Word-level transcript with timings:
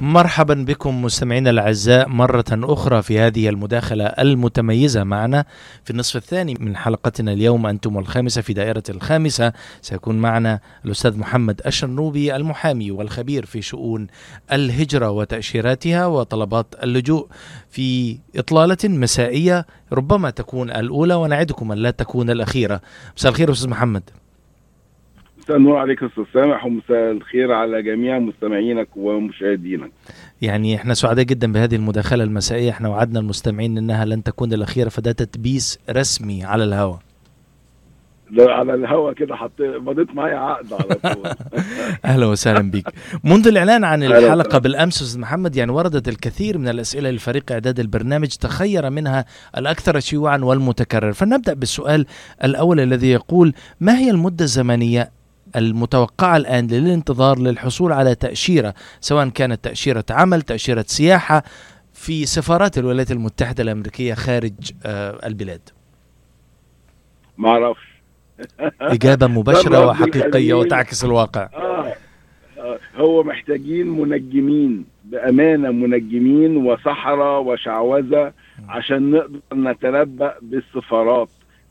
مرحبا 0.00 0.54
بكم 0.54 1.02
مستمعينا 1.02 1.50
الأعزاء 1.50 2.08
مرة 2.08 2.44
أخرى 2.52 3.02
في 3.02 3.18
هذه 3.20 3.48
المداخلة 3.48 4.04
المتميزة 4.04 5.04
معنا. 5.04 5.44
في 5.84 5.90
النصف 5.90 6.16
الثاني 6.16 6.54
من 6.60 6.76
حلقتنا 6.76 7.32
اليوم 7.32 7.66
أنتم 7.66 7.98
الخامسة 7.98 8.42
في 8.42 8.52
دائرة 8.52 8.82
الخامسة 8.88 9.52
سيكون 9.82 10.18
معنا 10.18 10.60
الأستاذ 10.84 11.18
محمد 11.18 11.60
الشرنوبي 11.66 12.36
المحامي 12.36 12.90
والخبير 12.90 13.46
في 13.46 13.62
شؤون 13.62 14.06
الهجرة 14.52 15.10
وتأشيراتها 15.10 16.06
وطلبات 16.06 16.74
اللجوء. 16.82 17.28
في 17.70 18.18
إطلالة 18.36 18.78
مسائية 18.84 19.66
ربما 19.92 20.30
تكون 20.30 20.70
الأولى 20.70 21.14
ونعدكم 21.14 21.72
أن 21.72 21.78
لا 21.78 21.90
تكون 21.90 22.30
الأخيرة. 22.30 22.80
مساء 23.16 23.30
الخير 23.32 23.52
أستاذ 23.52 23.68
محمد. 23.68 24.02
مساء 25.48 25.56
النور 25.56 25.76
عليك 25.76 26.02
أستاذ 26.02 26.24
سامح 26.34 26.64
ومساء 26.64 27.10
الخير 27.12 27.52
على 27.52 27.82
جميع 27.82 28.18
مستمعينك 28.18 28.88
ومشاهدينك. 28.96 29.90
يعني 30.42 30.76
إحنا 30.76 30.94
سعداء 30.94 31.24
جدا 31.24 31.52
بهذه 31.52 31.76
المداخلة 31.76 32.24
المسائية. 32.24 32.70
إحنا 32.70 32.88
وعدنا 32.88 33.20
المستمعين 33.20 33.78
إنها 33.78 34.04
لن 34.04 34.22
تكون 34.22 34.52
الأخيرة 34.52 34.88
فده 34.88 35.12
تدبيس 35.12 35.78
رسمي 35.90 36.44
على 36.44 36.64
الهواء 36.64 36.98
ده 38.30 38.52
على 38.52 38.74
الهوا 38.74 39.12
كده 39.12 39.36
حطيت 39.36 39.76
مضيت 39.76 40.14
معايا 40.14 40.36
عقد 40.36 40.72
على 40.72 41.14
طول. 41.14 41.32
أهلا 42.04 42.26
وسهلا 42.26 42.70
بك 42.70 42.92
منذ 43.24 43.48
الإعلان 43.48 43.84
عن 43.84 44.02
الحلقة 44.02 44.58
بالأمس 44.58 45.02
أستاذ 45.02 45.20
محمد 45.20 45.56
يعني 45.56 45.72
وردت 45.72 46.08
الكثير 46.08 46.58
من 46.58 46.68
الأسئلة 46.68 47.10
لفريق 47.10 47.52
إعداد 47.52 47.80
البرنامج 47.80 48.28
تخير 48.28 48.90
منها 48.90 49.24
الأكثر 49.56 50.00
شيوعا 50.00 50.38
والمتكرر. 50.38 51.12
فنبدا 51.12 51.54
بالسؤال 51.54 52.06
الأول 52.44 52.80
الذي 52.80 53.10
يقول 53.10 53.52
ما 53.80 53.98
هي 53.98 54.10
المدة 54.10 54.44
الزمنية 54.44 55.17
المتوقعة 55.56 56.36
الآن 56.36 56.66
للانتظار 56.66 57.38
للحصول 57.38 57.92
على 57.92 58.14
تأشيرة 58.14 58.74
سواء 59.00 59.28
كانت 59.28 59.64
تأشيرة 59.64 60.04
عمل 60.10 60.42
تأشيرة 60.42 60.84
سياحة 60.88 61.42
في 61.94 62.26
سفارات 62.26 62.78
الولايات 62.78 63.10
المتحدة 63.10 63.62
الأمريكية 63.62 64.14
خارج 64.14 64.52
آه 64.86 65.26
البلاد 65.26 65.60
ما 67.38 67.48
أعرفش 67.48 67.88
إجابة 68.80 69.26
مباشرة 69.26 69.86
وحقيقية. 69.86 70.54
وتعكس 70.54 71.04
الواقع 71.04 71.48
آه. 71.54 71.94
آه. 72.58 72.78
هو 72.96 73.22
محتاجين 73.22 73.86
منجمين 73.86 74.84
بأمانة 75.04 75.70
منجمين 75.70 76.56
وسحرة 76.56 77.38
وشعوذة 77.38 78.32
عشان 78.68 79.10
نقدر 79.10 79.40
نتنبأ 79.54 80.34
بالسفارات 80.42 81.28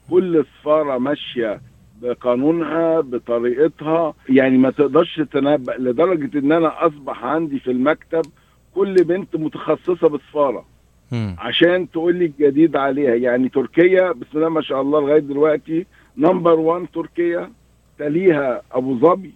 كل 0.09 0.45
سفارة 0.59 0.97
ماشية 0.97 1.61
بقانونها 2.01 3.01
بطريقتها. 3.01 4.13
يعني 4.29 4.57
ما 4.57 4.69
تقدرش 4.71 5.15
تتنبأ 5.17 5.71
لدرجة 5.79 6.39
إن 6.39 6.51
أنا 6.51 6.87
أصبح 6.87 7.23
عندي 7.25 7.59
في 7.59 7.71
المكتب 7.71 8.21
كل 8.75 8.93
بنت 9.03 9.35
متخصصة 9.35 10.09
بسفارة 10.09 10.65
مم. 11.11 11.35
عشان 11.39 11.91
تقول 11.91 12.15
لي 12.15 12.25
الجديد 12.25 12.75
عليها. 12.75 13.15
يعني 13.15 13.49
تركيا 13.49 14.11
بسم 14.11 14.37
الله 14.37 14.49
ما 14.49 14.61
شاء 14.61 14.81
الله 14.81 15.01
لغاية 15.01 15.19
دلوقتي 15.19 15.85
نمبر 16.17 16.59
1 16.59 16.85
تركيا. 16.93 17.51
تليها 17.99 18.61
أبو 18.71 18.97
ظبي. 18.99 19.31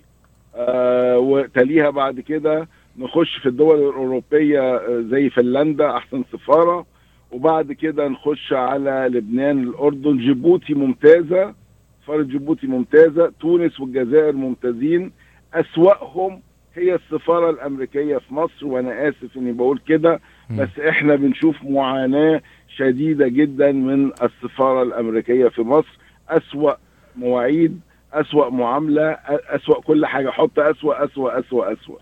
آه 0.55 1.17
وتليها 1.19 1.89
بعد 1.89 2.19
كده 2.19 2.67
نخش 2.97 3.37
في 3.37 3.45
الدول 3.49 3.77
الأوروبية 3.79 4.75
آه، 4.75 5.01
زي 5.11 5.29
فنلندا 5.29 5.97
أحسن 5.97 6.23
سفاره 6.31 6.85
وبعد 7.31 7.71
كده 7.73 8.07
نخش 8.07 8.53
على 8.53 9.07
لبنان 9.11 9.63
الأردن. 9.63 10.17
جيبوتي 10.17 10.73
ممتازة. 10.73 11.53
سفاره 12.03 12.23
جيبوتي 12.23 12.67
ممتازة 12.67 13.33
تونس 13.39 13.79
والجزائر 13.79 14.31
ممتازين. 14.31 15.11
أسوأهم 15.53 16.41
هي 16.75 16.95
السفارة 16.95 17.49
الأمريكية 17.49 18.17
في 18.17 18.33
مصر 18.33 18.65
وأنا 18.65 19.09
آسف 19.09 19.37
إني 19.37 19.51
بقول 19.51 19.79
كده. 19.87 20.19
بس 20.57 20.79
إحنا 20.89 21.15
بنشوف 21.15 21.55
معاناة 21.63 22.41
شديدة 22.77 23.27
جدا 23.27 23.71
من 23.71 24.11
السفارة 24.11 24.83
الأمريكية 24.83 25.47
في 25.47 25.61
مصر. 25.61 25.97
أسوأ 26.29 26.73
مواعيد 27.15 27.79
أسوأ 28.13 28.49
معاملة 28.49 29.11
أسوأ 29.27 29.81
كل 29.81 30.05
حاجة. 30.05 30.29
حط 30.29 30.59
أسوأ 30.59 31.05
أسوأ 31.05 31.39
أسوأ 31.39 31.73
أسوأ. 31.73 31.97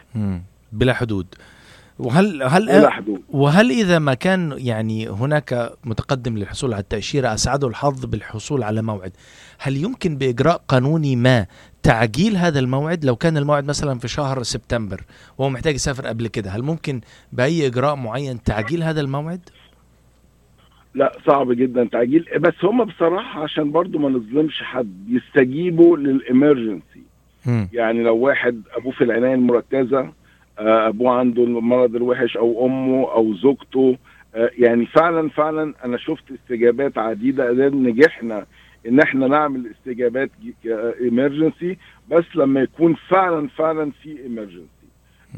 بلا 0.71 0.93
حدود. 0.93 1.27
وهل 1.99 2.43
هل 2.43 2.65
بلا 2.65 2.89
حدود. 2.89 3.21
وهل 3.29 3.71
إذا 3.71 3.99
ما 3.99 4.13
كان 4.13 4.53
يعني 4.57 5.09
هناك 5.09 5.71
متقدم 5.85 6.37
للحصول 6.37 6.73
على 6.73 6.81
التأشيرة 6.81 7.33
أسعده 7.33 7.67
الحظ 7.67 8.05
بالحصول 8.05 8.63
على 8.63 8.81
موعد. 8.81 9.11
هل 9.59 9.77
يمكن 9.77 10.17
بإجراء 10.17 10.61
قانوني 10.67 11.15
ما 11.15 11.45
تعجيل 11.83 12.37
هذا 12.37 12.59
الموعد؟ 12.59 13.05
لو 13.05 13.15
كان 13.15 13.37
الموعد 13.37 13.65
مثلا 13.65 13.99
في 13.99 14.07
شهر 14.07 14.43
سبتمبر 14.43 15.01
وهو 15.37 15.49
محتاج 15.49 15.75
يسافر 15.75 16.07
قبل 16.07 16.27
كده 16.27 16.49
هل 16.51 16.63
ممكن 16.63 17.01
بأي 17.33 17.67
إجراء 17.67 17.95
معين 17.95 18.43
تعجيل 18.43 18.83
هذا 18.83 19.01
الموعد؟ 19.01 19.41
لا 20.95 21.17
صعب 21.27 21.51
جدا 21.51 21.89
تعجيل. 21.91 22.25
بس 22.39 22.53
هم 22.63 22.83
بصراحة 22.83 23.43
عشان 23.43 23.71
برضو 23.71 23.99
ما 23.99 24.09
نظلمش 24.09 24.63
حد 24.63 24.93
يستجيبوا 25.09 25.97
للإمرجنسي. 25.97 27.03
مم. 27.45 27.69
يعني 27.73 28.03
لو 28.03 28.17
واحد 28.17 28.61
أبوه 28.77 28.91
في 28.91 29.03
العناية 29.03 29.33
المركزة 29.33 30.11
آه، 30.59 30.87
أبوه 30.87 31.11
عنده 31.11 31.43
المرض 31.43 31.95
الوحش 31.95 32.37
أو 32.37 32.65
أمه 32.65 33.11
أو 33.13 33.33
زوجته. 33.33 33.97
آه، 34.35 34.49
يعني 34.57 34.85
فعلا 34.85 35.29
فعلا 35.29 35.73
أنا 35.85 35.97
شفت 35.97 36.23
استجابات 36.31 36.97
قدرنا 37.47 37.89
نجحنا 37.89 38.45
إن 38.87 38.99
إحنا 38.99 39.27
نعمل 39.27 39.67
استجابات 39.71 40.29
ايمرجنسي 41.01 41.77
بس 42.11 42.23
لما 42.35 42.61
يكون 42.61 42.95
فعلا 43.09 43.47
فعلا 43.47 43.91
في 44.03 44.23
ايمرجنسي 44.23 44.67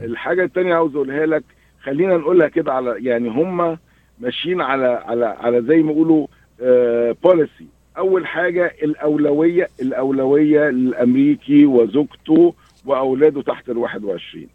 الحاجة 0.03 0.43
الثانية 0.43 0.75
عاوز 0.75 0.95
أقولها 0.95 1.25
لك 1.25 1.43
خلينا 1.83 2.17
نقولها 2.17 2.47
كده 2.47 2.73
على 2.73 2.95
يعني 2.99 3.29
هم 3.29 3.77
ماشيين 4.19 4.61
على 4.61 4.85
على 5.05 5.25
على 5.25 5.61
زي 5.61 5.83
ما 5.83 5.91
يقولوا 5.91 6.27
policy 7.23 7.67
أول 7.97 8.27
حاجة 8.27 8.75
الأولوية 8.83 9.67
الأولوية 9.81 10.69
للأمريكي 10.69 11.65
وزوجته 11.65 12.53
وأولاده 12.85 13.41
تحت 13.41 13.69
ال 13.69 13.77
21 13.77 14.47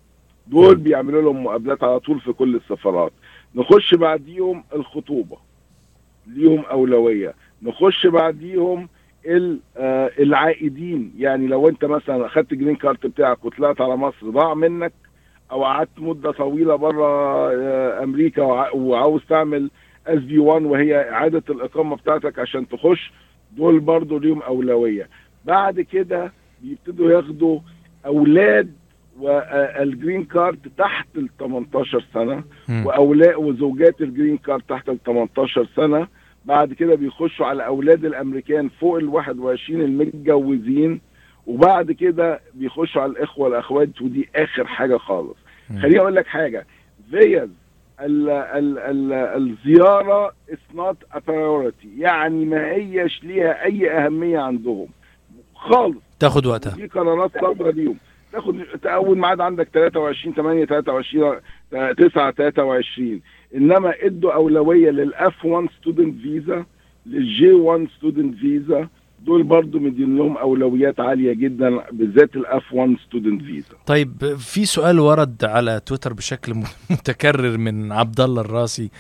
دول 0.47 0.77
بيعملوا 0.77 1.23
لهم 1.23 1.45
مقابلات 1.45 1.85
على 1.85 2.01
طول 2.01 2.21
في 2.21 2.33
كل 2.33 2.57
السفارات. 2.57 3.13
نخش 3.55 3.95
بعديهم 3.95 4.65
الخطوبة 4.75 5.37
ليهم 6.27 6.61
أولوية. 6.61 7.35
نخش 7.63 8.07
بعديهم 8.07 8.89
آه، 9.77 10.11
العائدين. 10.19 11.13
يعني 11.19 11.47
لو 11.47 11.69
أنت 11.69 11.85
مثلا 11.85 12.27
أخدت 12.27 12.55
green 12.55 12.77
card 12.77 13.07
بتاعك 13.07 13.45
وطلعت 13.45 13.81
على 13.81 13.97
مصر 13.97 14.31
ضاع 14.31 14.55
منك 14.55 14.93
أو 15.51 15.65
قعدت 15.65 15.99
مدة 15.99 16.31
طويلة 16.31 16.77
بره 16.77 17.07
آه، 17.53 18.03
أمريكا 18.05 18.43
وع- 18.43 18.71
وعاوز 18.75 19.21
تعمل 19.29 19.71
SB 20.07 20.39
1 20.39 20.63
وهي 20.65 21.11
إعادة 21.11 21.43
الإقامة 21.51 21.97
بتاعتك 21.97 22.39
عشان 22.39 22.69
تخش 22.69 23.13
دول 23.57 23.81
برضو 23.81 24.19
ليهم 24.19 24.43
أولوية. 24.43 25.09
بعد 25.45 25.81
كده 25.81 26.33
بيبتدوا 26.63 27.11
ياخدوا 27.11 27.61
أولاد 28.07 28.73
وال 29.21 29.51
green 29.51 30.25
card 30.25 30.59
تحت 30.79 31.07
ال 31.17 31.29
18 31.39 32.05
سنة 32.15 32.45
مم. 32.69 32.87
واولاء 32.87 33.43
وزوجات 33.43 34.01
ال 34.01 34.07
green 34.07 34.37
card 34.39 34.63
تحت 34.69 34.89
ال 34.89 35.03
18 35.03 35.69
سنة. 35.77 36.09
بعد 36.45 36.73
كده 36.73 36.95
بيخشوا 36.95 37.47
على 37.47 37.67
أولاد 37.67 38.05
الأمريكان 38.05 38.69
فوق 38.69 38.97
ال 38.99 39.09
21 39.09 39.81
المتجوزين 39.81 41.01
وبعد 41.47 41.93
كده 41.93 42.41
بيخشوا 42.55 43.03
على 43.03 43.13
الإخوة 43.13 43.45
والأخوات 43.45 44.03
ودي 44.03 44.29
آخر 44.37 44.67
حاجة 44.67 44.97
خالص. 44.97 45.37
خليني 45.83 45.99
أقول 46.01 46.17
لك 46.17 46.27
حاجة. 46.27 46.67
فيز 47.11 47.49
ال 48.01 48.29
ال 48.31 48.79
ال 48.79 49.13
الزيارة 49.13 50.33
not 50.77 51.17
a 51.17 51.21
priority. 51.21 51.87
يعني 51.99 52.45
ما 52.45 52.71
هيش 52.73 53.25
ليها 53.25 53.65
أي 53.65 53.91
أهمية 53.91 54.39
عندهم. 54.39 54.87
خالص. 55.55 55.99
تاخد 56.21 56.47
وقتها. 56.47 56.75
دي 56.77 56.87
قرارات 56.87 57.31
صادرة 57.41 57.71
ليهم. 57.71 57.97
تاخد 58.37 58.87
اول 58.87 59.19
ميعاد 59.19 59.41
عندك 59.41 59.69
23 59.75 60.35
8 60.35 60.65
23 60.65 61.41
9 61.97 62.31
23 62.33 63.21
إنما 63.57 63.95
إدوا 64.03 64.33
أولوية 64.35 64.91
لل 64.91 65.27
F 65.27 65.45
1 65.45 65.69
student 65.81 66.21
visa 66.23 66.65
لل 67.07 67.38
J 67.38 67.53
1 67.53 67.89
student 67.99 68.39
visa 68.39 68.89
دول 69.27 69.43
برضو 69.43 69.79
مدين 69.79 70.17
لهم 70.17 70.37
أولويات 70.37 71.01
عالية 71.01 71.33
جدا 71.33 71.83
بالذات 71.93 72.37
ال 72.37 72.55
F 72.55 72.73
1 72.73 72.97
student 73.07 73.43
visa 73.43 73.75
طيب 73.87 74.37
في 74.39 74.65
سؤال 74.65 75.01
ورد 75.01 75.45
على 75.45 75.81
تويتر 75.87 76.13
بشكل 76.13 76.55
متكرر 76.91 77.59
من 77.59 77.93
عبد 77.93 78.21
الله 78.21 78.41
الراسي. 78.41 78.91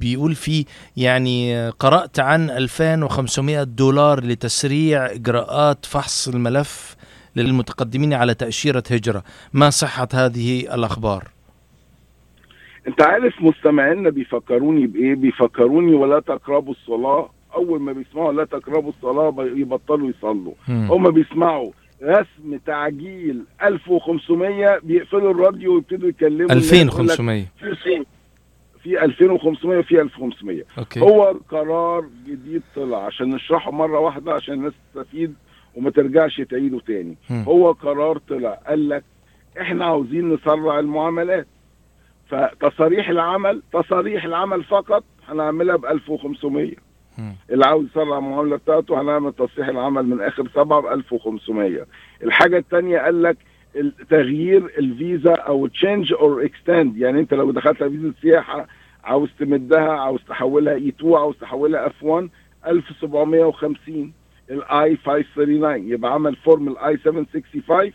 بيقول 0.00 0.34
فيه 0.34 0.64
يعني 0.96 1.68
قرأت 1.70 2.20
عن 2.20 2.50
2500 2.50 3.62
دولار 3.62 4.24
لتسريع 4.24 5.06
إجراءات 5.06 5.86
فحص 5.86 6.28
الملف. 6.28 6.97
للمتقدمين 7.42 8.12
على 8.14 8.34
تأشيرة 8.34 8.82
هجرة. 8.90 9.22
ما 9.52 9.70
صحة 9.70 10.08
هذه 10.14 10.74
الأخبار؟ 10.74 11.28
أنت 12.88 13.02
عارف 13.02 13.34
مستمعينا 13.40 14.10
بيفكروني 14.10 14.86
بإيه؟ 14.86 15.14
بيفكروني 15.14 15.94
ولا 15.94 16.20
تقربوا 16.20 16.72
الصلاة. 16.72 17.30
أول 17.54 17.80
ما 17.80 17.92
بيسمعوا 17.92 18.32
لا 18.32 18.44
تقربوا 18.44 18.90
الصلاة 18.90 19.34
يبطلوا 19.38 20.10
يصلوا. 20.10 20.54
هم 20.68 21.10
بيسمعوا 21.10 21.72
رسم 22.02 22.56
تعجيل 22.66 23.44
1500 23.62 24.78
بيقفلوا 24.82 25.30
الراديو 25.30 25.74
ويبتدوا 25.74 26.08
يتكلموا 26.08 26.52
2500 26.52 27.44
في 27.58 28.04
في 28.82 29.04
2500 29.04 29.78
وفي 29.78 30.00
1500 30.00 30.62
أوكي. 30.78 31.00
هو 31.00 31.36
قرار 31.48 32.04
جديد 32.26 32.62
طلع 32.76 33.06
عشان 33.06 33.28
نشرحه 33.28 33.70
مرة 33.70 33.98
واحدة 33.98 34.32
عشان 34.32 34.54
الناس 34.54 34.72
تستفيد. 34.94 35.34
وما 35.76 35.90
ترجعش 35.90 36.40
تعيده 36.40 36.80
تاني. 36.80 37.16
مم. 37.30 37.42
هو 37.42 37.72
قرار 37.72 38.18
طلع 38.18 38.50
قال 38.66 38.88
لك 38.88 39.04
إحنا 39.60 39.84
عاوزين 39.84 40.34
نسرع 40.34 40.78
المعاملات. 40.78 41.46
فتصاريح 42.28 43.08
العمل 43.08 43.62
تصاريح 43.72 44.24
العمل 44.24 44.64
فقط 44.64 45.04
هنعملها 45.28 45.76
ب 45.76 45.84
1500 45.86 46.72
مم. 47.18 47.34
اللي 47.50 47.64
عاوز 47.66 47.86
يسرع 47.86 48.18
المعاملة 48.18 48.56
بتاعته 48.56 49.00
هنعمل 49.00 49.32
تصريح 49.32 49.68
العمل 49.68 50.06
من 50.06 50.20
آخر 50.20 50.48
سبعة 50.54 50.80
ب 50.80 50.86
1500 50.86 51.86
الحاجة 52.22 52.58
الثانية 52.58 52.98
قال 52.98 53.22
لك 53.22 53.36
تغيير 54.10 54.64
الفيزا 54.78 55.32
أو 55.34 55.66
change 55.66 56.12
or 56.12 56.44
extend 56.44 56.96
يعني 56.96 57.20
أنت 57.20 57.34
لو 57.34 57.50
دخلت 57.50 57.82
فيزا 57.84 58.12
سياحه 58.22 58.66
عاوز 59.04 59.28
تمدها 59.38 59.90
عاوز 59.92 60.20
تحولها 60.28 60.74
E 60.74 60.88
2 60.88 61.14
عاوز 61.14 61.36
تحولها 61.40 61.86
F 61.86 62.02
1 62.04 62.28
1750 62.66 64.12
ال 64.50 64.73
I 64.73 64.96
539 64.96 65.88
يبقى 65.88 66.12
عمل 66.14 66.36
form 66.36 66.68
ال 66.68 66.82
I 66.82 66.96
765 66.96 67.92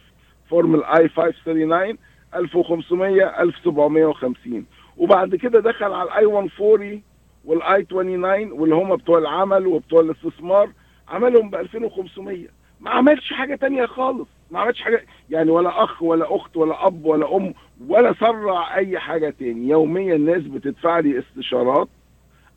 form 0.49 0.75
ال 0.75 0.92
I 0.92 1.09
539 1.09 1.97
1500 2.35 3.41
1750 3.41 4.65
وبعد 4.97 5.35
كده 5.35 5.59
دخل 5.59 5.93
على 5.93 6.03
ال 6.09 6.17
I 6.17 6.25
140 6.25 7.01
وال 7.45 7.71
I 7.71 7.83
29 7.83 8.51
واللي 8.51 8.75
هم 8.75 8.95
بتوع 8.95 9.17
العمل 9.17 9.67
وبتوع 9.67 9.99
الاستثمار 10.01 10.69
عملهم 11.09 11.49
ب 11.49 11.55
2500 11.55 12.45
ما 12.81 12.89
عملش 12.89 13.33
حاجة 13.33 13.55
تانية 13.55 13.85
خالص. 13.85 14.27
ما 14.51 14.59
عملش 14.59 14.81
حاجة 14.81 15.05
يعني 15.29 15.51
ولا 15.51 15.83
أخ 15.83 16.03
ولا 16.03 16.35
أخت 16.35 16.57
ولا 16.57 16.87
أب 16.87 17.05
ولا 17.05 17.35
أم 17.35 17.53
ولا 17.87 18.13
سرع 18.19 18.75
أي 18.77 18.99
حاجة 18.99 19.29
تاني. 19.39 19.69
يوميا 19.69 20.15
الناس 20.15 20.41
بتدفع 20.41 20.99
لي 20.99 21.19
استشارات. 21.19 21.87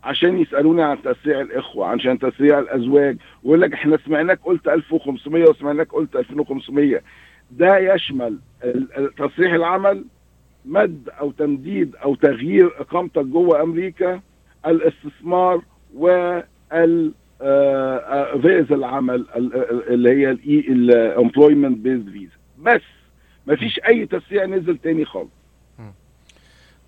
عشان 0.06 0.38
يسألوني 0.38 0.82
عن 0.82 1.02
تسريع 1.02 1.40
الإخوة 1.40 1.86
عشان 1.86 2.18
تسريع 2.18 2.58
الأزواج. 2.58 3.16
ويقول 3.44 3.60
لك 3.60 3.72
إحنا 3.72 3.98
سمعناك 4.06 4.40
قلت 4.44 4.68
1500 4.68 5.42
وسمعناك 5.50 5.92
قلت 5.92 6.16
2500 6.16 7.00
ده 7.50 7.78
يشمل 7.78 8.38
تصريح 9.18 9.52
العمل 9.52 10.04
مد 10.64 11.08
أو 11.20 11.30
تمديد 11.30 11.96
أو 11.96 12.14
تغيير 12.14 12.66
إقامتك 12.80 13.24
جوه 13.24 13.62
أمريكا 13.62 14.20
الاستثمار 14.66 15.62
وال 15.94 17.12
آه، 17.42 17.96
آه، 17.96 18.38
فيز 18.38 18.72
العمل 18.72 19.14
ال- 19.36 19.54
ال- 19.56 19.88
اللي 19.88 20.10
هي 20.10 20.30
ال 20.30 20.58
E 20.68 20.77
ال 20.77 20.87
employment 20.87 21.78
based 21.78 22.10
visa 22.10 22.32
بس 22.58 22.82
مفيش 23.46 23.80
أي 23.88 24.06
تسريع 24.06 24.44
نزل 24.44 24.78
تاني 24.78 25.04
خالص. 25.04 25.30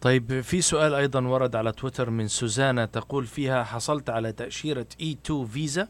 طيب 0.01 0.41
في 0.41 0.61
سؤال 0.61 0.95
أيضا 0.95 1.21
ورد 1.21 1.57
على 1.57 1.73
تويتر 1.73 2.11
من 2.11 2.29
سوزانا 2.29 2.85
تقول 2.87 3.27
فيها 3.27 3.65
حصلت 3.65 4.11
على 4.11 4.33
تأشيرة 4.33 4.87
E 5.01 5.17
2 5.27 5.47
فيزا 5.47 5.89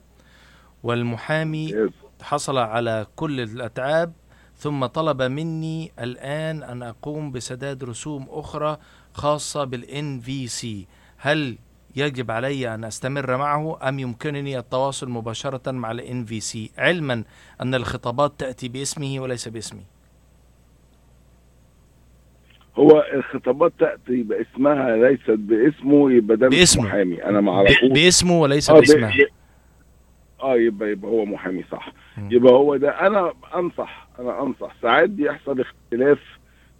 والمحامي. 0.82 1.74
حصل 2.22 2.58
على 2.58 3.06
كل 3.16 3.40
الأتعاب 3.40 4.12
ثم 4.56 4.86
طلب 4.86 5.22
مني 5.22 5.92
الآن 6.00 6.62
أن 6.62 6.82
أقوم 6.82 7.32
بسداد 7.32 7.84
رسوم 7.84 8.26
أخرى 8.30 8.78
خاصة 9.14 9.64
بال 9.64 10.20
NVC 10.20 10.86
هل 11.16 11.58
يجب 11.96 12.30
علي 12.30 12.74
أن 12.74 12.84
أستمر 12.84 13.36
معه 13.36 13.88
أم 13.88 13.98
يمكنني 13.98 14.58
التواصل 14.58 15.08
مباشرة 15.08 15.70
مع 15.70 15.90
ال 15.90 16.24
NVC 16.24 16.70
علما 16.78 17.24
أن 17.60 17.74
الخطابات 17.74 18.32
تأتي 18.40 18.68
باسمه 18.68 19.20
وليس 19.20 19.48
باسمي. 19.48 19.84
هو 22.78 23.04
الخطابات 23.14 23.72
تأتي 23.78 24.22
باسمها 24.22 24.96
ليست 24.96 25.30
باسمه 25.30 26.12
يبقى 26.12 26.36
ده 26.36 26.48
مش 26.48 26.58
باسمه. 26.58 26.84
محامي. 26.84 27.24
أنا 27.24 27.40
ما 27.40 27.52
أعرفوش. 27.52 27.90
باسمه 27.90 28.40
وليس 28.40 28.70
آه، 28.70 28.74
باسمها. 28.80 29.12
آه 30.42 30.56
يبقى 30.56 30.90
يبقى 30.90 31.10
هو 31.10 31.24
محامي 31.24 31.64
صح. 31.72 31.92
مم. 32.18 32.28
يبقى 32.32 32.52
هو 32.52 32.76
ده. 32.76 32.90
أنا 33.06 33.32
أنصح 33.56 34.08
أنا 34.18 34.42
أنصح. 34.42 34.74
ساعات 34.82 35.10
بيحصل 35.10 35.60
اختلاف 35.60 36.18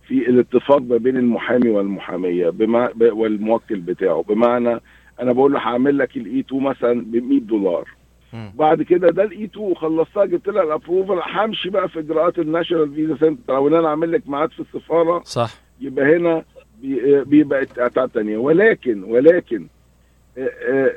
في 0.08 0.28
الاتفاق 0.30 0.78
ما 0.82 0.96
بين 0.96 1.16
المحامي 1.16 1.70
والمحامية 1.70 2.50
بما 2.50 2.90
ب- 2.94 3.12
والموكل 3.12 3.76
بتاعه. 3.80 4.22
بمعنى 4.28 4.80
أنا 5.20 5.32
بقول 5.32 5.52
له 5.52 5.58
هعمل 5.58 5.98
لك 5.98 6.16
ال 6.16 6.40
I2 6.40 6.62
مثلا 6.62 7.00
ب 7.04 7.16
100 7.16 7.40
دولار. 7.40 7.88
بعد 8.54 8.82
كده 8.82 9.10
ده 9.10 9.22
ال 9.24 9.44
I2 9.44 9.66
وخلصتها 9.66 10.24
جبت 10.24 10.48
لها 10.48 10.62
ال 10.62 10.69
approval 10.69 11.20
همشي 11.34 11.70
بقى 11.70 11.88
في 11.88 11.98
إجراءات 11.98 12.38
ال 12.38 12.45
National 12.45 12.94
Visa 12.94 13.16
Center 13.16 13.56
أو 13.56 13.68
ان 13.68 13.74
أنا 13.74 13.88
أعمل 13.88 14.12
لك 14.12 14.22
ميعاد 14.28 14.50
في 14.50 14.60
السفارة. 14.60 15.22
صح. 15.24 15.50
يبقى 15.80 16.16
هنا 16.16 16.44
بي- 16.82 17.24
بيبقى 17.24 17.62
اتعاب 17.62 18.12
تانية 18.12 18.38
ولكن 18.38 19.02
ولكن 19.04 19.66
آه، 20.38 20.50
آه، 20.68 20.92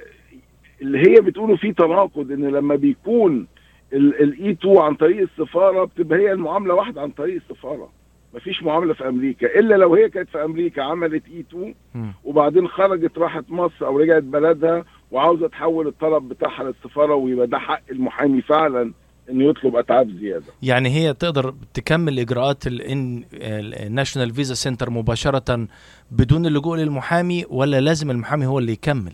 اللي 0.82 1.00
هي 1.00 1.22
بتقولوا 1.22 1.56
فيه 1.58 1.72
تناقض 1.74 2.32
إن 2.32 2.46
لما 2.48 2.76
بيكون 2.76 3.48
ال 3.94 4.52
I2 4.52 4.78
عن 4.78 4.96
طريق 4.96 5.22
السفارة 5.22 5.84
بتبقى 5.84 6.20
هي 6.20 6.32
المعاملة 6.32 6.74
واحدة 6.74 7.02
عن 7.02 7.10
طريق 7.10 7.36
السفارة. 7.36 7.90
مفيش 8.34 8.64
معاملة 8.64 8.94
في 8.94 9.08
أمريكا. 9.08 9.60
إلا 9.60 9.76
لو 9.76 9.96
هي 9.96 10.10
كانت 10.10 10.30
في 10.30 10.44
أمريكا 10.44 10.82
عملت 10.84 11.24
I2 11.28 11.76
مم. 11.96 12.14
وبعدين 12.24 12.68
خرجت 12.68 13.18
راحت 13.18 13.44
مصر 13.50 13.86
أو 13.86 14.00
رجعت 14.00 14.24
بلدها 14.24 14.86
وعاوزة 15.12 15.48
تحول 15.48 15.88
الطلب 15.88 16.30
بتاعها 16.30 16.64
للسفارة 16.64 17.16
ويبقى 17.16 17.48
ده 17.48 17.60
حق 17.60 17.82
المحامي 17.92 18.42
فعلا. 18.42 18.92
إنه 19.30 19.50
يطلب 19.50 19.76
أتعاب 19.76 20.10
زيادة. 20.10 20.46
يعني 20.62 20.90
هي 20.90 21.14
تقدر 21.14 21.56
تكمل 21.74 22.20
إجراءات 22.20 22.64
ال 22.68 22.86
National 22.86 24.34
Visa 24.34 24.54
Center 24.54 24.90
مباشرة 24.90 25.68
بدون 26.12 26.46
اللجوء 26.46 26.78
للمحامي 26.78 27.46
ولا 27.50 27.82
لازم 27.82 28.12
المحامي 28.12 28.46
هو 28.46 28.60
اللي 28.60 28.72
يكمل؟ 28.72 29.14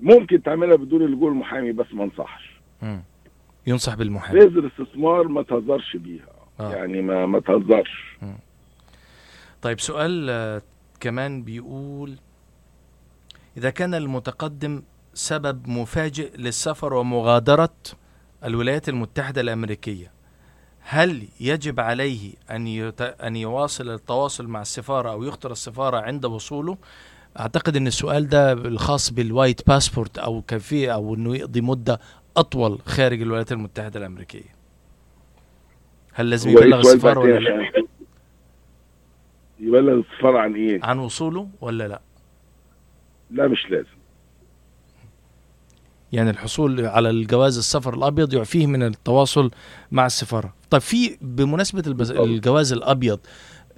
ممكن 0.00 0.42
تعملها 0.42 0.76
بدون 0.76 1.02
اللجوء 1.02 1.28
المحامي 1.28 1.72
بس 1.72 1.86
ما 1.92 2.04
انصحش. 2.04 2.60
ينصح 3.66 3.94
بالمحامي. 3.94 4.40
فيز 4.40 4.56
الاستثمار 4.56 5.28
ما 5.28 5.42
تهزرش 5.42 5.96
بيها. 5.96 6.28
آه. 6.60 6.72
يعني 6.72 7.02
ما 7.02 7.26
ما 7.26 7.40
تهزرش. 7.40 8.18
طيب 9.62 9.80
سؤال 9.80 10.26
آه، 10.30 10.62
كمان 11.00 11.42
بيقول 11.42 12.16
إذا 13.56 13.70
كان 13.70 13.94
المتقدم 13.94 14.82
سبب 15.14 15.68
مفاجئ 15.68 16.36
للسفر 16.36 16.94
ومغادرة 16.94 17.74
الولايات 18.46 18.88
المتحدة 18.88 19.40
الأمريكية 19.40 20.10
هل 20.80 21.28
يجب 21.40 21.80
عليه 21.80 22.34
أن 22.50 22.66
يت... 22.66 23.00
أن 23.02 23.36
يواصل 23.36 23.90
التواصل 23.90 24.46
مع 24.46 24.62
السفارة 24.62 25.10
أو 25.10 25.24
يخطر 25.24 25.52
السفارة 25.52 26.00
عند 26.00 26.24
وصوله؟ 26.24 26.78
أعتقد 27.40 27.76
أن 27.76 27.86
السؤال 27.86 28.28
ده 28.28 28.52
الخاص 28.52 29.12
بال 29.12 29.27
white 29.27 29.66
passport 29.68 30.18
أو 30.18 30.42
كيفية 30.42 30.94
أو 30.94 31.14
أنه 31.14 31.36
يقضي 31.36 31.60
مدة 31.60 32.00
أطول 32.36 32.78
خارج 32.86 33.22
الولايات 33.22 33.52
المتحدة 33.52 34.00
الأمريكية. 34.00 34.56
هل 36.12 36.30
لازم 36.30 36.50
إيه 36.50 36.56
يبلغ 36.56 36.80
السفارة 36.80 37.18
ولا 37.20 37.38
لا؟ 37.38 37.70
يبلغ 39.60 39.92
السفارة 39.94 40.38
عن 40.38 40.54
إيه؟ 40.54 40.80
عن 40.84 40.98
وصوله 40.98 41.48
ولا 41.60 41.88
لا؟ 41.88 42.00
لا 43.30 43.48
مش 43.48 43.70
لازم 43.70 43.95
يعني 46.16 46.30
الحصول 46.30 46.86
على 46.86 47.10
الجواز 47.10 47.58
السفر 47.58 47.94
الأبيض 47.94 48.34
يعفيه 48.34 48.66
من 48.66 48.82
التواصل 48.82 49.50
مع 49.92 50.06
السفارة. 50.06 50.54
طيب 50.70 50.80
في 50.80 51.16
بمناسبة 51.20 51.82
البز... 51.86 52.10
الجواز 52.10 52.72
الأبيض 52.72 53.18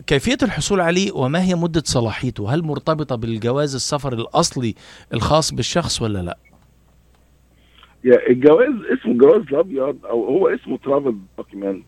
كيفية 0.07 0.37
الحصول 0.43 0.81
عليه 0.81 1.13
وما 1.13 1.43
هي 1.43 1.55
مدة 1.55 1.83
صلاحيته؟ 1.85 2.55
هل 2.55 2.63
مرتبطة 2.63 3.17
بالجواز 3.17 3.75
السفر 3.75 4.13
الأصلي 4.13 4.75
الخاص 5.15 5.55
بالشخص 5.55 6.03
ولا 6.03 6.19
لا؟ 6.19 6.39
يا 8.05 8.31
الجواز 8.31 8.75
اسمه 8.99 9.13
الجواز 9.13 9.43
الأبيض 9.43 10.07
أو 10.07 10.25
هو 10.25 10.49
اسمه 10.49 10.79
travel 10.79 11.17
document 11.39 11.85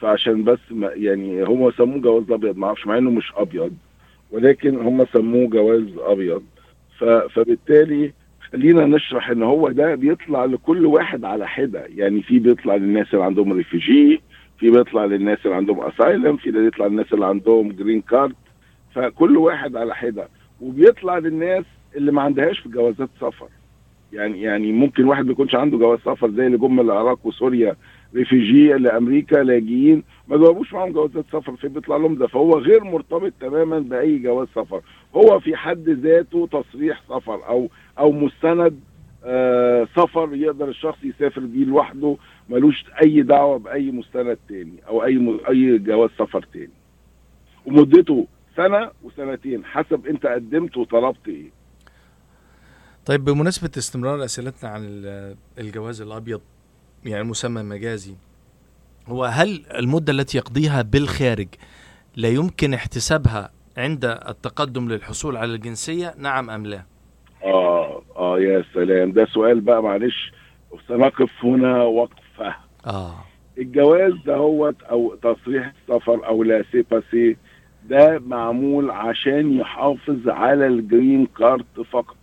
فعشان 0.00 0.44
بس 0.44 0.58
ما 0.70 0.90
يعني 0.94 1.42
هم 1.44 1.72
سموه 1.78 2.00
جواز 2.00 2.30
أبيض 2.30 2.56
ما 2.56 2.66
أعرفش 2.66 2.86
مع 2.86 2.98
إنه 2.98 3.10
مش 3.10 3.32
أبيض 3.36 3.72
ولكن 4.30 4.86
هم 4.86 5.06
سموه 5.12 5.48
جواز 5.48 5.84
أبيض 5.98 6.42
ف... 6.98 7.04
فبالتالي 7.04 8.12
خلينا 8.52 8.86
نشرح 8.86 9.30
إن 9.30 9.42
هو 9.42 9.68
ده 9.68 9.94
بيطلع 9.94 10.44
لكل 10.44 10.86
واحد 10.86 11.24
على 11.24 11.48
حدة. 11.48 11.84
يعني 11.96 12.22
في 12.22 12.38
بيطلع 12.38 12.76
للناس 12.76 13.14
اللي 13.14 13.24
عندهم 13.24 13.52
refugee 13.52 14.20
في 14.58 14.70
بيطلع 14.70 15.04
للناس 15.04 15.38
اللي 15.44 15.56
عندهم 15.56 15.80
asylum 15.80 16.36
في 16.36 16.50
بيطلع 16.50 16.86
للناس 16.86 17.12
اللي 17.12 17.26
عندهم 17.26 17.72
green 17.72 18.00
card 18.00 18.34
فكل 18.94 19.36
واحد 19.36 19.76
على 19.76 19.94
حدة. 19.94 20.28
وبيطلع 20.60 21.18
للناس 21.18 21.64
اللي 21.96 22.12
ما 22.12 22.22
عندهاش 22.22 22.58
في 22.58 22.68
جوازات 22.68 23.08
سفر. 23.20 23.48
يعني 24.12 24.42
يعني 24.42 24.72
ممكن 24.72 25.04
واحد 25.04 25.26
ما 25.26 25.32
يكونش 25.32 25.54
عنده 25.54 25.78
جواز 25.78 25.98
سفر 25.98 26.30
زي 26.30 26.46
اللي 26.46 26.58
جم 26.58 26.80
العراق 26.80 27.26
وسوريا 27.26 27.76
refugee 28.14 28.72
لأمريكا 28.72 29.36
لاجئين 29.36 30.02
ما 30.28 30.36
جابوش 30.36 30.72
معاهم 30.72 30.92
جوازات 30.92 31.24
سفر. 31.32 31.56
فبيطلع 31.56 31.96
لهم 31.96 32.14
ده. 32.14 32.26
فهو 32.26 32.58
غير 32.58 32.84
مرتبط 32.84 33.32
تماما 33.40 33.78
بأي 33.78 34.18
جواز 34.18 34.48
سفر. 34.54 34.80
هو 35.14 35.40
في 35.40 35.56
حد 35.56 35.88
ذاته 35.88 36.48
تصريح 36.52 37.02
سفر 37.08 37.48
أو 37.48 37.68
أو 37.98 38.12
مستند 38.12 38.80
آه 39.24 39.88
سفر 39.96 40.34
يقدر 40.34 40.68
الشخص 40.68 40.98
يسافر 41.04 41.40
بيه 41.40 41.64
لوحده 41.64 42.16
ملوش 42.48 42.84
أي 43.02 43.22
دعوة 43.22 43.58
بأي 43.58 43.90
مستند 43.90 44.38
تاني 44.48 44.86
أو 44.88 45.04
أي. 45.04 45.38
أي 45.48 45.78
جواز 45.78 46.10
سفر 46.18 46.42
تاني. 46.52 46.70
ومدته 47.66 48.26
سنة 48.56 48.90
وسنتين 49.02 49.64
حسب 49.64 50.06
أنت 50.06 50.26
قدمت 50.26 50.76
وطلبت 50.76 51.28
إيه. 51.28 51.50
طيب 53.06 53.24
بمناسبة 53.24 53.70
استمرار 53.78 54.24
أسئلتنا 54.24 54.70
عن 54.70 54.80
ال- 54.84 55.36
الجواز 55.58 56.00
الأبيض 56.02 56.40
يعني 57.04 57.24
مسمى 57.24 57.62
مجازي 57.62 58.14
هو 59.06 59.24
هل 59.24 59.64
المدة 59.78 60.12
التي 60.12 60.38
يقضيها 60.38 60.82
بالخارج 60.82 61.48
لا 62.16 62.28
يمكن 62.28 62.74
احتسابها 62.74 63.50
عند 63.76 64.04
التقدم 64.04 64.88
للحصول 64.88 65.36
على 65.36 65.54
الجنسية؟ 65.54 66.14
نعم 66.18 66.50
أم 66.50 66.66
لا؟ 66.66 66.82
آه 68.32 68.36
آه 68.36 68.40
يا 68.40 68.64
سلام. 68.74 69.12
ده 69.12 69.24
سؤال 69.26 69.60
بقى 69.60 69.82
معلش 69.82 70.32
سنقف 70.88 71.44
هنا 71.44 71.82
وقفة. 71.82 72.54
آه. 72.86 73.14
الجواز 73.58 74.12
ده 74.26 74.36
هو 74.36 74.72
أو 74.90 75.14
تصريح 75.14 75.72
السفر 75.82 76.26
أو 76.26 76.42
لا 76.42 76.64
سيباسي 76.72 77.36
ده 77.88 78.18
معمول 78.26 78.90
عشان 78.90 79.52
يحافظ 79.58 80.28
على 80.28 80.66
الجرين 80.66 81.26
كارت 81.26 81.80
فقط. 81.90 82.16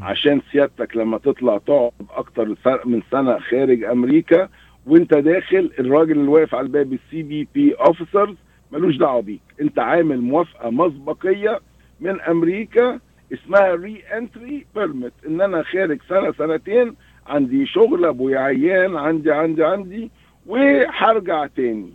عشان 0.00 0.40
سيادتك 0.52 0.96
لما 0.96 1.18
تطلع 1.18 1.58
تقعد 1.58 1.90
أكتر 2.10 2.54
من 2.84 3.02
سنة 3.10 3.38
خارج 3.38 3.84
أمريكا 3.84 4.48
وأنت 4.86 5.14
داخل 5.14 5.70
الراجل 5.78 6.12
اللي 6.12 6.28
واقف 6.30 6.54
على 6.54 6.66
الباب 6.66 6.92
ال 6.92 7.22
CBP 7.22 7.48
officers 7.54 8.36
ملوش 8.72 8.96
دعوة 8.96 9.20
بيك. 9.22 9.40
أنت 9.60 9.78
عامل 9.78 10.20
موافقة 10.20 10.70
مسبقية 10.70 11.60
من 12.00 12.20
أمريكا 12.20 12.98
اسمها 13.32 13.74
re-entry 13.74 14.66
permit 14.74 15.12
إن 15.28 15.40
أنا 15.40 15.62
خارج 15.62 15.98
سنة 16.08 16.32
سنتين 16.32 16.94
عندي 17.26 17.66
شغل 17.66 18.04
أبويا 18.04 18.38
عيان 18.38 18.96
عندي 18.96 19.32
عندي 19.32 19.64
عندي 19.64 20.10
وهرجع 20.46 21.46
تاني. 21.46 21.92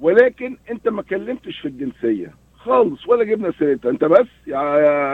ولكن 0.00 0.56
أنت 0.70 0.88
ما 0.88 1.02
كلمتش 1.02 1.58
في 1.60 1.68
الجنسية. 1.68 2.34
خالص 2.54 3.08
ولا 3.08 3.24
جبنا 3.24 3.52
سيرتها. 3.58 3.90
أنت 3.90 4.04
بس 4.04 4.26
يا 4.46 4.60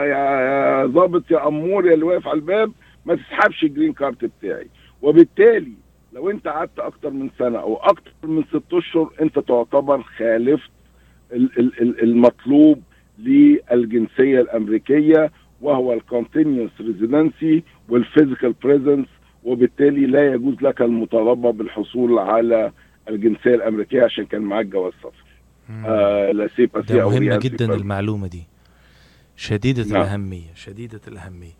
يا 0.05 0.85
ظابط 0.87 1.31
يا 1.31 1.47
أمور 1.47 1.85
يا 1.87 1.93
اللي 1.93 2.05
واقف 2.05 2.27
على 2.27 2.35
الباب 2.35 2.71
ما 3.05 3.15
تسحبش 3.15 3.63
ال 3.63 3.68
green 3.68 3.93
card 3.93 4.25
بتاعي. 4.25 4.67
وبالتالي 5.01 5.71
لو 6.13 6.29
أنت 6.29 6.47
قعدت 6.47 6.79
أكتر 6.79 7.09
من 7.09 7.29
سنة 7.39 7.59
أو 7.59 7.75
أكتر 7.75 8.11
من 8.23 8.43
ست 8.43 8.73
أشهر 8.73 9.09
أنت 9.21 9.39
تعتبر 9.39 10.01
خالفت 10.01 10.71
ال- 11.33 11.59
ال- 11.59 11.81
ال- 11.81 12.03
المطلوب 12.03 12.81
للجنسية 13.19 14.41
الأمريكية 14.41 15.31
وهو 15.63 15.93
ال 15.93 16.00
continuous 16.00 16.71
residency 16.81 17.63
وال 17.89 18.02
physical 18.02 18.53
presence 18.63 19.07
وبالتالي 19.43 20.05
لا 20.05 20.33
يجوز 20.33 20.55
لك 20.61 20.81
المطالبة 20.81 21.51
بالحصول 21.51 22.19
على 22.19 22.71
الجنسية 23.09 23.55
الأمريكية 23.55 24.03
عشان 24.03 24.25
كان 24.25 24.41
معاك 24.41 24.65
جواز 24.65 24.93
سفر 24.99 25.23
آه 25.85 26.31
لا 26.31 26.47
مهمة 27.05 27.19
re-entry 27.19 27.49
جدا 27.49 27.57
permit. 27.65 27.81
المعلومة 27.81 28.27
دي 28.27 28.43
شديدة 29.35 29.83
نعم. 29.83 30.01
الأهمية 30.01 30.53
شديدة 30.55 31.01
الأهمية 31.07 31.53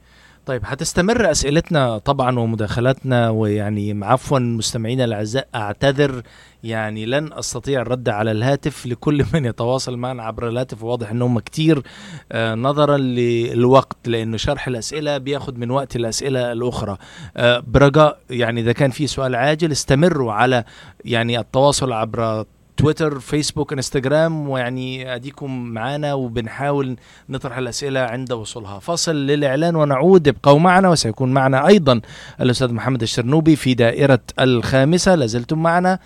طيب 0.46 0.62
هتستمر 0.66 1.32
أسئلتنا 1.32 1.98
طبعا 1.98 2.40
ومداخلاتنا 2.40 3.30
ويعني 3.30 4.06
عفوا 4.06 4.40
مستمعينا 4.40 5.06
الأعزاء 5.06 5.48
أعتذر 5.56 6.22
يعني 6.64 7.06
لن 7.06 7.34
أستطيع 7.34 7.82
الرد 7.82 8.10
على 8.10 8.32
الهاتف 8.32 8.86
لكل 8.86 9.26
من 9.34 9.46
يتواصل 9.46 9.98
معنا 9.98 10.24
عبر 10.24 10.48
الهاتف 10.50 10.84
واضح 10.84 11.12
أنهم 11.12 11.40
كتير 11.40 11.84
آه 12.32 12.56
نظرا 12.56 12.98
للوقت 12.98 14.08
لأنه 14.08 14.38
شرح 14.38 14.68
الأسئلة 14.68 15.18
بياخد 15.18 15.58
من 15.58 15.72
وقت 15.72 15.96
الأسئلة 15.96 16.52
الأخرى. 16.52 16.98
آه 17.38 17.64
برجاء 17.68 18.20
يعني 18.30 18.62
إذا 18.62 18.72
كان 18.72 18.92
في 18.92 19.08
سؤال 19.08 19.36
عاجل 19.36 19.72
استمروا 19.72 20.34
على 20.34 20.64
يعني 21.06 21.40
التواصل 21.40 21.92
عبر 21.92 22.46
تويتر 22.78 23.20
فيسبوك 23.20 23.74
انستغرام 23.74 24.50
ويعني 24.50 25.16
أديكم 25.16 25.64
معانا 25.64 26.14
وبنحاول 26.14 26.96
نطرح 27.30 27.58
الأسئلة 27.58 28.00
عند 28.00 28.32
وصولها. 28.32 28.80
فاصل 28.80 29.16
للإعلان 29.16 29.76
ونعود. 29.76 30.28
ابقوا 30.28 30.60
معنا 30.60 30.90
وسيكون 30.90 31.34
معنا 31.34 31.68
أيضا 31.68 32.02
الأستاذ 32.42 32.74
محمد 32.74 33.02
الشرنوبي 33.02 33.56
في 33.56 33.74
دائرة 33.74 34.20
الخامسة. 34.40 35.16
لازلتم 35.16 35.64
معنا. 35.64 36.00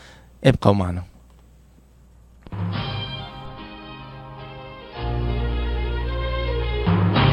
ابقوا 0.43 0.73
معنا. 0.73 1.03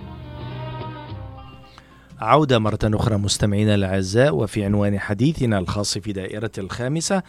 عودة 2.22 2.60
مرة 2.60 2.80
أخرى 2.84 3.18
مستمعينا 3.18 3.76
الأعزاء 3.76 4.36
وفي 4.36 4.66
عنوان 4.66 5.00
حديثنا 5.00 5.60
الخاص 5.60 5.98
في 5.98 6.12
دائرة 6.14 6.52
الخامسة 6.58 7.24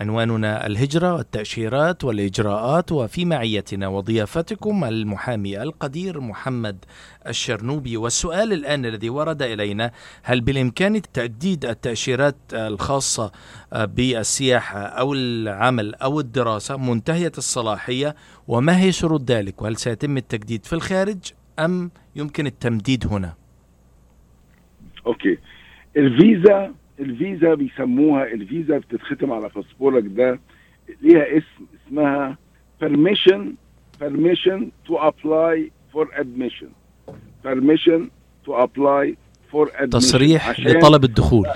عنواننا 0.00 0.66
الهجرة 0.66 1.14
والتأشيرات 1.14 2.04
والإجراءات 2.04 2.92
وفي 2.92 3.24
معيتنا 3.24 3.88
وضيافتكم 3.88 4.84
المحامي 4.84 5.62
القدير 5.62 6.20
محمد 6.20 6.84
الشرنوبي. 7.26 7.96
والسؤال 7.96 8.52
الآن 8.52 8.86
الذي 8.86 9.10
ورد 9.10 9.42
إلينا 9.42 9.90
هل 10.22 10.40
بالإمكان 10.40 11.02
تجديد 11.02 11.64
التأشيرات 11.64 12.36
الخاصة 12.52 13.32
بالسياحة 13.72 14.78
أو 14.80 15.14
العمل 15.14 15.94
أو 15.94 16.20
الدراسة 16.20 16.76
منتهية 16.76 17.32
الصلاحية؟ 17.38 18.14
وما 18.48 18.80
هي 18.80 18.92
شروط 18.92 19.30
ذلك؟ 19.30 19.62
وهل 19.62 19.76
سيتم 19.76 20.16
التجديد 20.16 20.64
في 20.64 20.72
الخارج 20.72 21.18
أم 21.58 21.90
يمكن 22.16 22.46
التمديد 22.46 23.06
هنا؟ 23.06 23.34
Okay. 25.06 25.38
الفيزا 25.96 26.74
الفيزا 27.00 27.54
بيسموها 27.54 28.24
الفيزا 28.32 28.78
بتتختم 28.78 29.32
على 29.32 29.50
باسبورك 29.56 30.04
ده 30.06 30.40
ليها 31.02 31.38
اسم 31.38 31.66
اسمها 31.86 32.38
permission 32.84 33.40
permission 34.04 34.60
to 34.88 34.94
apply 34.98 35.70
for 35.94 36.06
admission. 36.20 36.68
permission 37.44 38.00
to 38.46 38.50
apply 38.64 39.14
for 39.52 39.66
admission. 39.68 39.88
تصريح 39.90 40.60
لطلب 40.60 41.04
الدخول. 41.04 41.46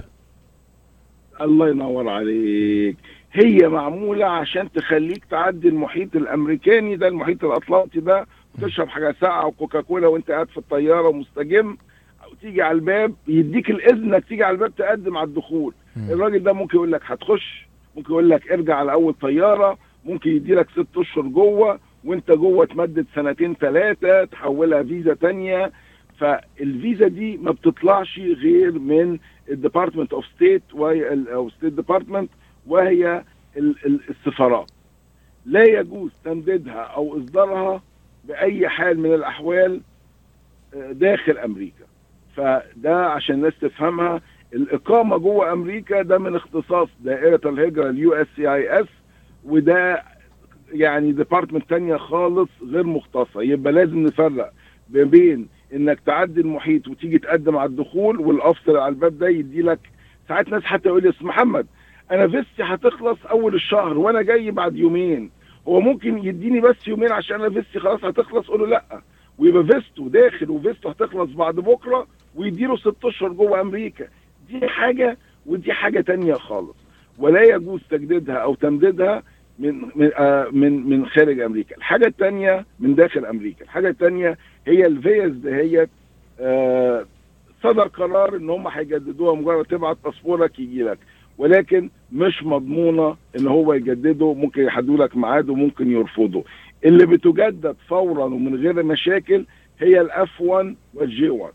الله 1.41 1.69
ينور 1.69 2.09
عليك. 2.09 2.97
هي 3.33 3.69
معمولة 3.69 4.27
عشان 4.27 4.73
تخليك 4.73 5.25
تعدي 5.25 5.69
المحيط 5.69 6.17
الأمريكاني 6.17 6.97
ده 6.97 7.09
المحيط 7.09 7.45
الأطلنطي 7.45 8.01
ده 8.01 8.27
وتشرب 8.59 8.89
حاجة 8.89 9.15
ساقعة 9.21 9.47
وكوكاكولا 9.47 10.07
وأنت 10.09 10.31
قاعد 10.31 10.49
في 10.49 10.59
الطيارة 10.59 11.13
مستجم 11.13 11.77
وتيجي 12.39 12.63
على 12.63 12.75
الباب 12.75 13.15
يديك 13.29 13.71
الإذن 13.71 14.15
إنك 14.15 14.25
تيجي 14.25 14.45
على 14.45 14.55
الباب 14.55 14.75
تقدم 14.77 15.17
على 15.17 15.27
الدخول. 15.29 15.75
الراجل 15.97 16.43
ده 16.43 16.53
ممكن 16.53 16.77
يقول 16.77 16.93
لك 16.93 17.01
هتخش 17.05 17.67
ممكن 17.97 18.11
يقول 18.13 18.31
لك 18.31 18.53
ارجع 18.53 18.75
على 18.77 18.93
أول 18.93 19.15
طيارة 19.15 19.79
ممكن 20.05 20.31
يدي 20.31 20.55
لك 20.55 20.71
ست 20.71 20.97
أشهر 20.97 21.23
جوة 21.25 21.81
وأنت 22.05 22.31
جوة 22.31 22.67
تمدد 22.67 23.07
سنتين 23.15 23.55
ثلاثة 23.55 24.25
تحولها 24.25 24.83
فيزا 24.83 25.15
تانية. 25.15 25.73
فالفيزا 26.19 27.09
دي 27.09 27.37
ما 27.37 27.51
بتطلعش 27.51 28.19
غير 28.19 28.79
من 28.79 29.19
ال 29.51 29.56
Department 29.56 30.13
of 30.13 30.25
State 30.27 30.63
أو 30.75 31.51
State 31.51 31.73
Department 31.73 32.31
وهي 32.67 33.25
ال- 33.57 33.77
ال- 33.87 34.01
السفارات. 34.11 34.71
لا 35.47 35.65
يجوز 35.65 36.11
تمديدها 36.25 36.81
أو 36.83 37.19
إصدارها 37.19 37.83
بأي 38.25 38.69
حال 38.69 39.01
من 39.01 39.15
الأحوال 39.15 39.81
آه، 40.75 40.93
داخل 40.93 41.39
أمريكا. 41.39 41.85
فده 42.43 43.07
عشان 43.07 43.35
الناس 43.35 43.53
تفهمها 43.61 44.21
الإقامة 44.55 45.17
جوه 45.17 45.53
أمريكا 45.53 46.03
ده 46.03 46.19
من 46.19 46.35
اختصاص 46.37 46.89
دائرة 47.01 47.41
الهجرة 47.47 47.91
ال 47.91 48.13
USCIS 48.15 48.87
وده 49.45 50.03
يعني 50.73 51.13
department 51.13 51.69
تانية 51.71 51.97
خالص 51.97 52.49
غير 52.69 52.85
مختصة. 52.87 53.43
يبقى 53.43 53.73
لازم 53.73 53.99
نفرق 53.99 54.53
ما 54.91 55.03
بين 55.05 55.49
إنك 55.75 56.01
تعدي 56.01 56.41
المحيط 56.41 56.89
وتيجي 56.89 57.19
تقدم 57.19 57.57
على 57.57 57.69
الدخول 57.69 58.21
والأفيسر 58.21 58.77
على 58.77 58.89
الباب 58.89 59.19
ده 59.19 59.29
يدي 59.29 59.63
لك 59.63 59.79
ساعات 60.29 60.49
ناس 60.49 60.63
حتى 60.63 60.89
يقول 60.89 61.03
لي 61.03 61.13
محمد 61.21 61.67
أنا 62.11 62.29
فيزتي 62.29 62.63
هتخلص 62.63 63.19
أول 63.31 63.55
الشهر 63.55 63.99
وأنا 63.99 64.23
جاي 64.23 64.51
بعد 64.51 64.77
يومين 64.77 65.31
هو 65.69 65.81
ممكن 65.81 66.19
يديني 66.19 66.61
بس 66.61 66.89
يومين 66.89 67.13
عشان 67.13 67.41
أنا 67.41 67.51
فيزتي 67.51 67.79
خلاص 67.79 68.05
هتخلص؟ 68.05 68.49
أقول 68.49 68.61
له 68.61 68.67
لأ. 68.67 69.03
ويبقى 69.39 69.65
فيزته 69.65 70.09
داخل 70.09 70.51
وفيزته 70.51 70.89
هتخلص 70.89 71.31
بعد 71.33 71.55
بكرة 71.55 72.07
ويديله 72.35 72.77
ست 72.77 73.05
أشهر 73.05 73.29
جوه 73.33 73.61
أمريكا. 73.61 74.09
دي 74.49 74.69
حاجة 74.69 75.17
ودي 75.47 75.73
حاجة 75.73 76.01
تانية 76.01 76.35
خالص. 76.35 76.77
ولا 77.19 77.43
يجوز 77.43 77.81
تجديدها 77.91 78.35
أو 78.37 78.55
تمديدها 78.55 79.23
من 79.59 79.75
من 79.95 80.11
آه 80.17 80.49
من 80.53 80.89
من 80.89 81.07
خارج 81.07 81.41
أمريكا. 81.41 81.77
الحاجة 81.77 82.07
الثانية 82.07 82.65
من 82.81 82.95
داخل 82.95 83.25
أمريكا. 83.27 83.65
الحاجة 83.65 83.89
الثانية 83.89 84.39
هي 84.67 84.87
الفيز 84.87 85.33
دهيت 85.33 85.91
آه 86.41 87.07
صدر 87.63 87.87
قرار 87.89 88.37
إن 88.37 88.51
هم 88.51 88.69
هيجددوها 88.69 89.35
مجرد 89.35 89.65
تبعت 89.65 89.97
باسبورك 90.05 90.59
يجي 90.59 90.83
لك. 90.83 90.99
ولكن 91.39 91.91
مش 92.13 92.43
مضمونة 92.43 93.17
إن 93.39 93.47
هو 93.47 93.73
يجدده 93.73 94.35
ممكن 94.35 94.63
يحددوا 94.63 94.97
لك 94.97 95.17
ميعاد 95.17 95.49
وممكن 95.49 95.91
يرفضه. 95.93 96.45
اللي 96.85 97.07
بتجدد 97.07 97.77
فورا 97.89 98.25
ومن 98.25 98.55
غير 98.57 98.83
مشاكل 98.83 99.47
هي 99.79 100.01
الأف 100.01 100.41
1 100.41 100.77
والجي 100.95 101.29
1 101.29 101.53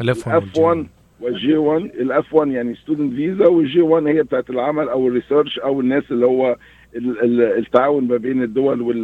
الأف 0.00 0.28
الأف 0.28 0.58
1 0.58 0.86
والجي 1.20 1.56
1 1.56 1.84
الأف 1.84 2.34
1 2.34 2.50
يعني 2.50 2.74
ستودنت 2.74 3.14
فيزا 3.14 3.46
والجي 3.46 3.80
1 3.80 4.06
هي 4.06 4.22
بتاعت 4.22 4.50
العمل 4.50 4.88
أو 4.88 5.08
ال 5.08 5.14
research 5.14 5.58
أو 5.58 5.80
الناس 5.80 6.04
اللي 6.10 6.26
هو 6.26 6.56
ال- 6.96 7.20
ال- 7.24 7.58
التعاون 7.58 8.08
ما 8.08 8.16
بين 8.16 8.42
الدول 8.42 8.96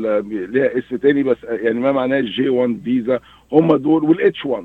ليها 0.52 0.78
اسم 0.78 0.96
تاني 0.96 1.22
بس 1.22 1.36
يعني 1.44 1.80
ما 1.80 1.92
معناه 1.92 2.18
ال 2.18 2.33
J 2.33 2.48
1 2.48 2.80
فيزا 2.84 3.20
هم 3.52 3.76
دول 3.76 4.04
وال 4.04 4.31
H 4.31 4.44
1 4.46 4.64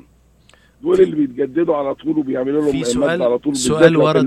دول 0.81 0.99
اللي 1.01 1.15
بيتجددوا 1.15 1.75
على 1.75 1.95
طول 1.95 2.17
وبيعملوا 2.17 2.61
لهم 2.61 2.71
في 2.71 2.83
سؤال- 2.83 3.21
على 3.23 3.37
طول 3.37 3.55
سؤال 3.55 3.97
ورد. 3.97 4.25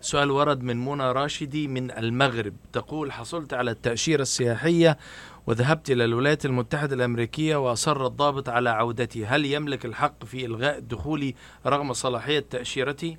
سؤال 0.00 0.30
ورد 0.30 0.62
من 0.62 0.76
منى 0.84 1.12
راشدي 1.12 1.68
من 1.68 1.90
المغرب. 1.90 2.52
تقول 2.72 3.12
حصلت 3.12 3.54
على 3.54 3.70
التأشيرة 3.70 4.22
السياحية 4.22 4.96
وذهبت 5.46 5.90
إلى 5.90 6.04
الولايات 6.04 6.44
المتحدة 6.44 6.94
الأمريكية 6.96 7.56
وأصر 7.56 8.06
الضابط 8.06 8.48
على 8.48 8.70
عودتي. 8.70 9.26
هل 9.26 9.44
يملك 9.44 9.84
الحق 9.84 10.24
في 10.24 10.46
إلغاء 10.46 10.80
دخولي 10.80 11.34
رغم 11.66 11.92
صلاحية 11.92 12.40
تأشيرتي؟ 12.50 13.18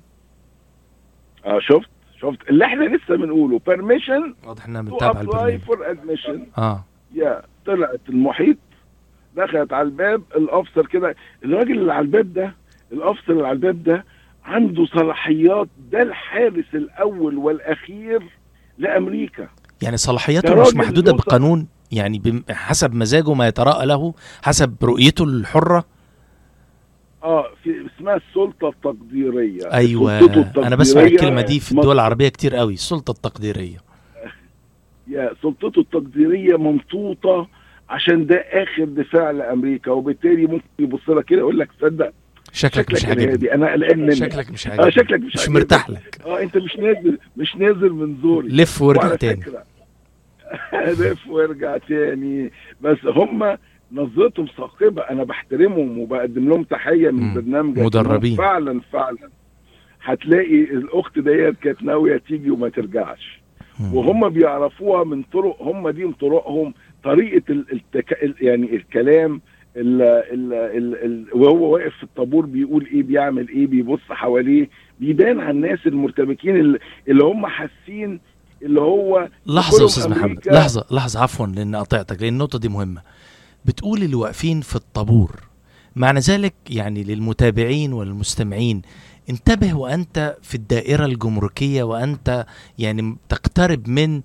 آه 1.46 1.58
شفت 1.60 1.88
شفت. 2.20 2.48
اللي 2.50 2.64
إحنا 2.64 2.84
لسه 2.84 3.16
بنقوله 3.16 3.60
بيرميشن 3.66 4.34
واضح 4.46 4.66
إنها 4.66 4.80
ابلاي 4.80 5.20
البرنامج. 5.20 5.60
فور 5.60 5.90
ادميشن 5.90 6.46
آه. 6.58 6.84
يا 7.14 7.42
طلعت 7.66 8.00
المحيط 8.08 8.56
دخلت 9.36 9.72
على 9.72 9.82
الباب 9.88 10.22
الأفسر 10.36 10.86
كده. 10.86 11.14
الراجل 11.44 11.78
اللي 11.78 11.92
على 11.92 12.04
الباب 12.04 12.32
ده 12.32 12.54
الأفسر 12.92 13.32
اللي 13.32 13.46
على 13.46 13.52
الباب 13.52 13.82
ده 13.82 14.04
عنده 14.44 14.86
صلاحيات 14.86 15.68
ده 15.92 16.02
الحارس 16.02 16.64
الأول 16.74 17.36
والأخير 17.38 18.22
لأمريكا. 18.78 19.48
يعني 19.82 19.96
صلاحياته 19.96 20.48
مش 20.60 20.66
ص- 20.66 20.74
بقانون؟ 21.16 21.66
يعني 21.96 22.42
حسب 22.50 22.94
مزاجه 22.94 23.34
ما 23.34 23.48
يتراءى 23.48 23.86
له 23.86 24.14
حسب 24.42 24.76
رؤيته 24.82 25.24
الحرة. 25.24 25.84
آه 27.24 27.46
في 27.62 27.86
اسمها 27.96 28.16
السلطة 28.16 28.68
التقديرية. 28.68 29.72
أيوه 29.72 30.20
سلطته 30.20 30.66
أنا 30.66 30.76
بسمع 30.76 31.02
التقديرية 31.02 31.22
الكلمة 31.28 31.42
دي 31.42 31.60
في 31.60 31.72
الدول 31.72 31.94
العربية 31.94 32.28
كتير 32.28 32.56
قوي 32.56 32.74
السلطة 32.74 33.10
التقديرية. 33.10 33.78
يا 35.08 35.30
سلطته 35.42 35.80
التقديرية 35.80 36.56
ممطوطة 36.56 37.48
عشان 37.88 38.26
ده 38.26 38.36
آخر 38.36 38.84
دفاع 38.84 39.30
لأمريكا 39.30 39.90
وبالتالي 39.90 40.46
ممكن 40.46 40.64
يبص 40.78 41.08
لك 41.08 41.24
كده 41.24 41.38
يقول 41.38 41.58
لك 41.58 41.68
تصدق 41.80 42.12
شكلك 42.52 42.92
مش 42.92 42.98
شكلك 42.98 43.10
عاجبني. 43.10 43.32
هادي 43.32 43.54
أنا 43.54 43.72
قلقان 43.72 44.00
منك. 44.00 44.14
شكلك 44.14 44.50
مش 44.50 44.66
آه 44.66 44.70
عاجبني. 44.70 44.90
شكلك 44.92 45.20
مش, 45.20 45.34
مش 45.34 45.40
عاجبني. 45.40 45.54
مرتاح 45.58 45.90
لك. 45.90 46.20
آه 46.26 46.42
أنت 46.42 46.56
مش 46.56 46.76
نازل 46.76 47.18
مش 47.36 47.56
نازل 47.56 47.90
من 47.90 48.16
زوري. 48.22 48.48
لف 48.48 48.82
وارجع 48.82 49.14
تاني. 49.14 49.42
فكرة 49.42 49.64
لف 50.72 51.28
وارجع 51.28 51.76
تاني 51.76 52.50
بس 52.80 52.98
هم 53.04 53.56
نظرتهم 53.92 54.46
ثاقبة 54.56 55.02
أنا 55.02 55.24
بحترمهم 55.24 55.98
وبقدم 55.98 56.48
لهم 56.48 56.62
تحية 56.62 57.10
من. 57.10 57.34
برنامج 57.34 57.78
مدربين. 57.78 58.36
فعلا 58.36 58.80
فعلا 58.92 59.30
هتلاقي 60.02 60.60
الأخت 60.64 61.18
ديت 61.18 61.56
كانت 61.58 61.82
ناوية 61.82 62.16
تيجي 62.16 62.50
وما 62.50 62.68
ترجعش. 62.68 63.40
وهم 63.92 64.28
بيعرفوها 64.28 65.04
من 65.04 65.22
طرق 65.22 65.62
هم 65.62 65.88
دي 65.88 66.12
طرقهم 66.20 66.74
طريقة 67.04 67.42
ال- 67.52 67.66
التك... 67.72 68.22
ال- 68.22 68.34
يعني 68.40 68.76
الكلام 68.76 69.40
ال... 69.76 70.02
ال... 70.02 70.52
ال... 70.52 71.04
ال... 71.04 71.24
وهو 71.32 71.74
واقف 71.74 71.96
في 71.96 72.02
الطابور 72.02 72.46
بيقول 72.46 72.86
إيه 72.92 73.02
بيعمل 73.02 73.48
إيه 73.48 73.66
بيبص 73.66 74.00
حواليه 74.10 74.68
بيبان 75.00 75.40
على 75.40 75.50
الناس 75.50 75.86
المرتبكين 75.86 76.56
اللي, 76.56 76.78
اللي 77.08 77.24
هم 77.24 77.46
حاسين 77.46 78.20
اللي 78.64 78.80
هو 78.80 79.28
لحظة 79.46 79.70
كلهم 79.70 79.80
يا 79.82 79.86
أستاذ 79.86 80.10
محمد. 80.10 80.48
لحظة 80.48 80.84
لحظة 80.90 81.20
عفوا 81.22 81.46
لأن 81.46 81.76
قطعتك 81.76 82.22
لأن 82.22 82.32
النقطة 82.32 82.58
دي 82.58 82.68
مهمة 82.68 83.02
بتقول 83.64 84.02
اللي 84.02 84.14
واقفين 84.16 84.60
في 84.60 84.76
الطابور 84.76 85.40
معنى 85.96 86.20
ذلك 86.20 86.54
يعني 86.70 87.04
للمتابعين 87.04 87.92
والمستمعين 87.92 88.82
انتبه 89.30 89.74
وأنت 89.74 90.36
في 90.42 90.54
الدائرة 90.54 91.04
الجمركية 91.06 91.82
وأنت 91.82 92.46
يعني 92.78 93.16
تقترب 93.28 93.88
من 93.88 94.22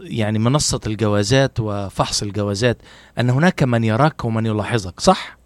يعني 0.00 0.38
منصة 0.38 0.80
الجوازات 0.86 1.60
وفحص 1.60 2.22
الجوازات 2.22 2.78
أن 3.20 3.30
هناك 3.30 3.62
من 3.62 3.84
يراك 3.84 4.24
ومن 4.24 4.46
يلاحظك 4.46 5.00
صح؟ 5.00 5.38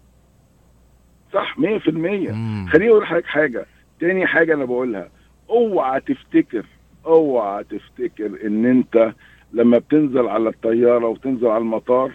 صح 1.33 1.55
100% 1.57 1.89
مم. 1.89 2.67
خليني 2.73 2.91
أقول 2.91 3.05
حاجة 3.25 3.65
تاني 3.99 4.27
حاجة 4.27 4.53
أنا 4.53 4.65
بقولها 4.65 5.09
أوعى 5.49 6.01
تفتكر 6.01 6.65
أوعى 7.05 7.63
تفتكر 7.63 8.47
إن 8.47 8.65
أنت 8.65 9.13
لما 9.53 9.77
بتنزل 9.77 10.27
على 10.27 10.49
الطيارة 10.49 11.07
وتنزل 11.07 11.47
على 11.47 11.57
المطار 11.61 12.11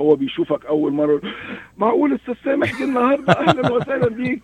هو 0.00 0.14
بيشوفك 0.16 0.66
أول 0.66 0.92
مرة 0.92 1.20
معقول 1.78 2.14
أستاذ 2.14 2.34
سامح 2.44 2.80
جه 2.80 2.84
النهارده؟ 2.84 3.32
أهلا 3.32 3.72
وسهلا 3.72 4.08
بيك. 4.08 4.42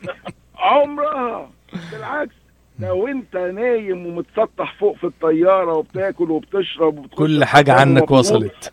عمرها. 0.58 1.50
بالعكس 1.92 2.34
لو 2.80 3.08
أنت 3.08 3.36
نايم 3.36 4.06
ومتسطح 4.06 4.74
فوق 4.78 4.96
في 4.96 5.04
الطيارة 5.04 5.72
وبتاكل 5.72 6.30
وبتشرب 6.30 7.06
كل 7.06 7.36
الحمام 7.36 7.70
عنك 7.70 8.10
وصلت. 8.10 8.72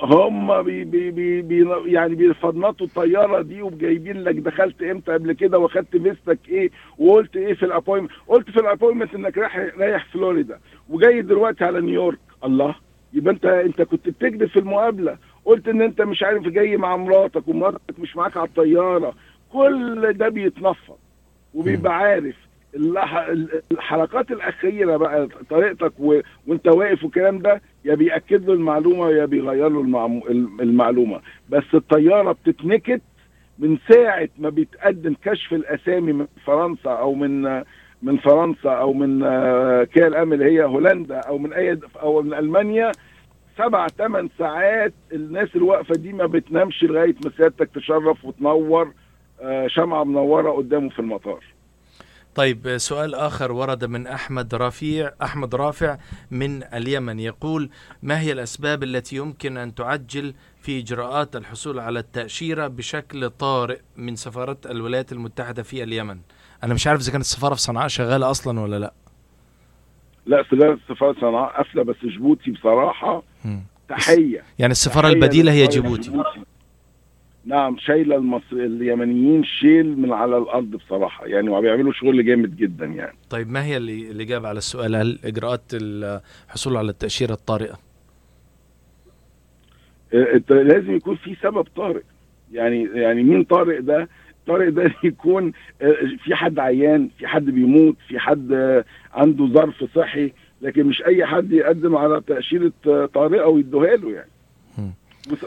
هم 0.00 0.62
بي 0.62 0.84
بي 0.84 1.10
بي 1.10 1.42
بي 1.42 1.66
يعني 1.92 2.14
بيفنطوا 2.14 2.86
الطيارة 2.86 3.42
دي 3.42 3.62
وجايبين 3.62 4.22
لك 4.22 4.34
دخلت 4.34 4.82
إمتى 4.82 5.12
قبل 5.12 5.32
كده 5.32 5.58
واخدت 5.58 5.96
فيزتك 5.96 6.38
إيه 6.48 6.70
وقلت 6.98 7.36
إيه 7.36 7.54
في 7.54 7.62
ال 7.62 7.66
appointment 7.66 8.10
قلت 8.28 8.50
في 8.50 8.60
ال 8.60 8.64
appointment 8.64 9.14
إنك 9.14 9.38
رايح 9.38 9.56
رايح 9.78 10.06
فلوريدا 10.12 10.58
وجاي 10.88 11.22
دلوقتي 11.22 11.64
على 11.64 11.80
نيويورك. 11.80 12.18
الله! 12.44 12.74
يبقى 13.12 13.34
انت 13.34 13.44
أنت 13.46 13.82
كنت 13.82 14.08
بتكذب 14.08 14.46
في 14.46 14.58
المقابلة. 14.58 15.18
قلت 15.44 15.68
إن 15.68 15.82
أنت 15.82 16.02
مش 16.02 16.22
عارف 16.22 16.42
جاي 16.42 16.76
مع 16.76 16.96
مراتك 16.96 17.48
ومراتك 17.48 17.98
مش 17.98 18.16
معاك 18.16 18.36
على 18.36 18.48
الطيارة. 18.48 19.14
كل 19.52 20.12
ده 20.12 20.28
بيتنفض 20.28 20.96
وبيبقى 21.54 21.96
عارف 21.96 22.34
الح- 22.76 23.28
الحلقات 23.72 24.30
الأخيرة 24.30 24.96
بقى 24.96 25.28
طريقتك 25.50 25.92
و... 25.98 26.20
وأنت 26.46 26.68
واقف 26.68 27.04
والكلام 27.04 27.38
ده 27.38 27.62
يا 27.84 27.94
بيأكد 27.94 28.46
له 28.46 28.52
المعلومة 28.54 29.10
يا 29.10 29.24
بيغير 29.24 29.68
له 29.68 29.80
المعمو... 29.80 30.26
المعلومة. 30.60 31.20
بس 31.48 31.64
الطيارة 31.74 32.32
بتتنكت 32.32 33.02
من 33.58 33.78
ساعة 33.90 34.28
ما 34.38 34.48
بيتقدم 34.48 35.14
كشف 35.24 35.52
الأسامي 35.52 36.12
من 36.12 36.26
فرنسا 36.46 36.90
أو 36.90 37.14
من 37.14 37.42
من 38.02 38.16
فرنسا 38.16 38.70
أو 38.70 38.92
من 38.92 39.22
آه، 39.22 39.84
كيا 39.84 40.06
الام 40.06 40.32
اللي 40.32 40.44
هي 40.44 40.64
هولندا 40.64 41.18
أو 41.18 41.38
من 41.38 41.52
أي 41.52 41.78
أو 42.02 42.22
من 42.22 42.34
ألمانيا. 42.34 42.92
سبع 43.58 43.86
ثمان 43.86 44.28
ساعات 44.38 44.92
الناس 45.12 45.56
الواقفه 45.56 45.94
دي 45.94 46.12
ما 46.12 46.26
بتنامش 46.26 46.84
لغاية 46.84 47.14
ما 47.24 47.30
سيادتك 47.36 47.70
تشرف 47.74 48.24
وتنور 48.24 48.92
آه، 49.42 49.66
شمعة 49.66 50.04
منورة 50.04 50.50
قدامه 50.50 50.88
في 50.88 50.98
المطار. 50.98 51.44
طيب 52.38 52.76
سؤال 52.76 53.14
آخر 53.14 53.52
ورد 53.52 53.84
من 53.84 54.06
أحمد 54.06 54.54
رفيع 54.54 55.12
أحمد 55.22 55.54
رافع 55.54 55.98
من 56.30 56.62
اليمن 56.62 57.20
يقول 57.20 57.70
ما 58.02 58.20
هي 58.20 58.32
الأسباب 58.32 58.82
التي 58.82 59.16
يمكن 59.16 59.56
أن 59.56 59.74
تعجل 59.74 60.34
في 60.62 60.78
إجراءات 60.78 61.36
الحصول 61.36 61.78
على 61.78 61.98
التأشيرة 61.98 62.66
بشكل 62.66 63.30
طارئ 63.30 63.78
من 63.96 64.16
سفارة 64.16 64.56
الولايات 64.66 65.12
المتحدة 65.12 65.62
في 65.62 65.82
اليمن؟ 65.82 66.18
أنا 66.64 66.74
مش 66.74 66.86
عارف 66.86 67.00
إذا 67.00 67.12
كانت 67.12 67.24
السفارة 67.24 67.54
في 67.54 67.60
صنعاء 67.60 67.88
شغالة 67.88 68.30
أصلا 68.30 68.60
ولا 68.60 68.78
لأ. 68.78 68.92
لا 70.26 70.42
سفاره 70.42 70.78
سفاره 70.88 71.20
صنعاء 71.20 71.56
قافله 71.56 71.82
بس 71.84 71.96
جيبوتي 72.04 72.50
بصراحة 72.50 73.22
مم. 73.44 73.62
تحية. 73.88 74.44
يعني 74.58 74.72
السفارة 74.72 75.06
تحية 75.08 75.14
البديلة 75.14 75.52
هي 75.52 75.66
لسفارة 75.66 75.82
جيبوتي. 75.82 76.10
نعم 77.48 77.76
شايلة 77.78 78.16
المصري 78.16 78.66
اليمنيين 78.66 79.44
شيل 79.44 79.98
من 79.98 80.12
على 80.12 80.38
الأرض 80.38 80.70
بصراحة 80.70 81.26
يعني 81.26 81.50
وبيعملوا 81.50 81.92
شغل 81.92 82.24
جامد 82.24 82.56
جدا 82.56 82.86
يعني. 82.86 83.16
طيب 83.30 83.50
ما 83.50 83.64
هي 83.64 83.76
اللي 83.76 84.10
الإجابة 84.10 84.48
على 84.48 84.58
السؤال؟ 84.58 84.96
هل 84.96 85.18
إجراءات 85.24 85.62
الحصول 85.72 86.76
على 86.76 86.90
التأشيرة 86.90 87.32
الطارئة؟ 87.32 87.78
آه، 90.14 90.40
لازم 90.50 90.96
يكون 90.96 91.16
في 91.16 91.36
سبب 91.42 91.66
طارئ. 91.76 92.02
يعني 92.52 92.88
يعني 92.94 93.22
مين 93.22 93.44
طارئ 93.44 93.80
ده؟ 93.80 94.08
الطارئ 94.40 94.70
ده 94.70 94.94
يكون 95.04 95.52
آه، 95.82 95.96
في 96.24 96.34
حد 96.34 96.58
عيان 96.58 97.08
في 97.18 97.26
حد 97.26 97.44
بيموت 97.44 97.96
في 98.08 98.18
حد 98.18 98.52
آه، 98.52 98.84
عنده 99.14 99.46
ظرف 99.46 99.84
صحي 99.94 100.32
لكن 100.62 100.86
مش 100.86 101.02
أي 101.02 101.26
حد 101.26 101.52
يقدم 101.52 101.96
على 101.96 102.20
تأشيرة 102.26 102.72
طارئة 103.14 103.44
ويدوها 103.44 103.96
له 103.96 104.12
يعني. 104.12 104.30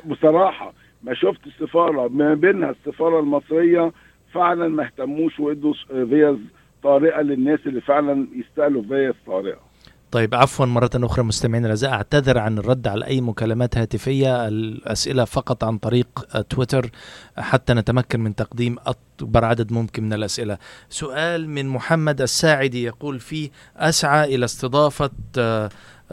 بصراحة 0.06 0.74
ما 1.04 1.14
شفت 1.14 1.48
السفارة 1.48 2.08
ما 2.08 2.34
بينها 2.34 2.70
السفارة 2.70 3.20
المصرية 3.20 3.92
فعلا 4.34 4.68
ما 4.68 4.86
اهتموش 4.86 5.40
وادوا 5.40 5.74
فيز 5.88 6.38
طارئة 6.84 7.22
للناس 7.22 7.60
اللي 7.66 7.82
فعلا 7.82 8.28
يستاهلوا 8.36 8.82
فيز 8.82 9.14
طارئة. 9.28 9.72
طيب 10.12 10.36
عفوا 10.36 10.66
مرة 10.66 10.90
أخرى 10.96 11.26
مستمعينا 11.26 11.66
الأعزاء 11.66 11.92
أعتذر 11.92 12.38
عن 12.38 12.58
الرد 12.58 12.88
على 12.88 13.06
أي 13.06 13.22
مكالمات 13.22 13.78
هاتفية 13.78 14.48
الأسئلة 14.48 15.26
فقط 15.26 15.64
عن 15.64 15.78
طريق 15.78 16.08
تويتر 16.50 16.90
حتى 17.38 17.74
نتمكن 17.74 18.20
من 18.20 18.36
تقديم 18.36 18.76
أكبر 18.86 19.46
عدد 19.46 19.74
ممكن 19.74 20.04
من 20.04 20.14
الأسئلة. 20.14 20.58
سؤال 20.90 21.50
من 21.50 21.68
محمد 21.68 22.22
الساعدي 22.22 22.84
يقول 22.84 23.20
فيه 23.20 23.50
أسعى 23.78 24.36
إلى 24.36 24.46
استضافة 24.46 25.12
آه، 25.38 25.70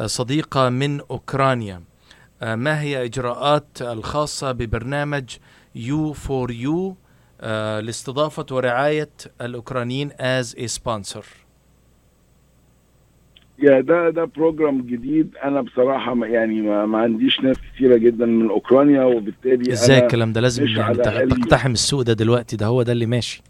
صديقة 0.07 0.69
من 0.69 1.01
أوكرانيا. 1.01 1.88
ما 2.43 2.81
هي 2.81 3.05
إجراءات 3.05 3.83
الخاصة 3.83 4.53
ببرنامج 4.53 5.37
U 5.75 6.13
for 6.13 6.51
U 6.51 6.97
لاستضافة 7.81 8.47
ورعاية 8.51 9.11
الأوكرانيين 9.41 10.11
as 10.11 10.55
a 10.55 10.79
sponsor 10.79 11.25
يا 13.59 13.81
ده 13.81 14.11
ده 14.11 14.25
program 14.25 14.83
جديد. 14.83 15.37
أنا 15.45 15.61
بصراحة 15.61 16.15
ما 16.15 16.27
يعني 16.27 16.63
ما, 16.63 16.87
ما 16.87 16.99
عنديش 16.99 17.41
ناس 17.41 17.57
كثيره 17.75 17.97
جدا 17.97 18.27
من 18.27 18.51
أوكرانيا 18.51 19.05
وبالتالي 19.05 19.73
إزاي 19.73 19.99
الكلام 19.99 20.33
ده؟ 20.33 20.41
لازم 20.41 20.67
يعني. 20.67 20.97
تقتحم 21.27 21.73
السوق 21.73 22.03
ده 22.03 22.13
دلوقتي 22.13 22.57
ده 22.57 22.67
هو 22.67 22.83
ده 22.83 22.93
اللي 22.93 23.07
ماشي. 23.07 23.43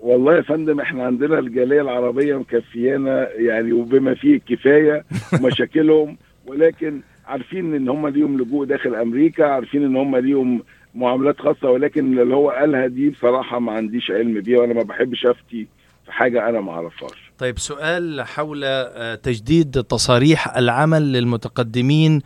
والله 0.00 0.36
يا 0.36 0.42
فندم 0.42 0.80
إحنا 0.80 1.04
عندنا 1.04 1.38
الجالية 1.38 1.80
العربية 1.80 2.36
مكفيانا 2.36 3.28
يعني 3.32 3.72
وبما 3.72 4.14
فيه 4.14 4.34
الكفاية 4.34 5.04
ومشاكلهم 5.32 6.16
ولكن 6.46 7.00
عارفين 7.26 7.74
إن 7.74 7.88
هم 7.88 8.08
ليهم 8.08 8.40
لجوء 8.40 8.66
داخل 8.66 8.94
أمريكا 8.94 9.44
عارفين 9.46 9.84
إن 9.84 9.96
هم 9.96 10.16
ليهم 10.16 10.62
معاملات 10.94 11.40
خاصة 11.40 11.70
ولكن 11.70 12.18
اللي 12.18 12.34
هو 12.34 12.50
قالها 12.50 12.86
دي 12.86 13.10
بصراحة 13.10 13.58
ما 13.58 13.72
عنديش 13.72 14.10
علم 14.10 14.40
بيها 14.40 14.58
وأنا 14.60 14.74
ما 14.74 14.82
بحبش 14.82 15.26
أفتي 15.26 15.66
في 16.04 16.12
حاجة 16.12 16.48
أنا 16.48 16.60
ما 16.60 16.72
أعرفهاش. 16.72 17.32
طيب 17.38 17.58
سؤال 17.58 18.22
حول 18.22 18.60
آه، 18.64 19.14
تجديد 19.14 19.70
تصاريح 19.82 20.56
العمل 20.56 21.12
للمتقدمين 21.12 22.20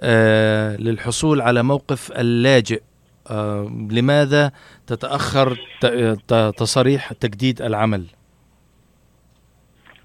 آه، 0.00 0.76
للحصول 0.76 1.40
على 1.40 1.62
موقف 1.62 2.12
اللاجئ. 2.12 2.80
آه، 3.30 3.86
لماذا 3.90 4.52
تتأخر 4.86 5.56
ت- 5.80 5.86
ت- 6.28 6.52
تصاريح 6.58 7.12
تجديد 7.12 7.62
العمل؟ 7.62 8.04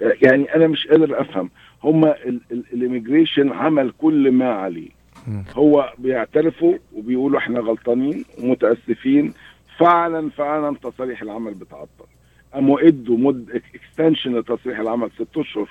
يعني 0.01 0.55
أنا 0.55 0.67
مش 0.67 0.87
قادر 0.87 1.21
أفهم. 1.21 1.49
هم 1.83 2.13
ال 2.73 2.80
immigration 2.80 3.51
عمل 3.51 3.93
كل 3.97 4.31
ما 4.31 4.49
عليه. 4.49 4.89
هو 5.55 5.93
بيعترفوا 5.97 6.73
وبيقولوا 6.95 7.39
إحنا 7.39 7.59
غلطانين 7.59 8.25
ومتأسفين 8.43 9.33
فعلا 9.77 10.29
فعلا 10.29 10.75
تصاريح 10.83 11.21
العمل 11.21 11.53
بتعطل 11.53 12.05
قاموا 12.53 12.87
إدوا 12.87 13.17
مد 13.17 13.61
extension 13.75 14.35
لتصريح 14.35 14.79
العمل 14.79 15.09
ست 15.15 15.37
أشهر. 15.37 15.69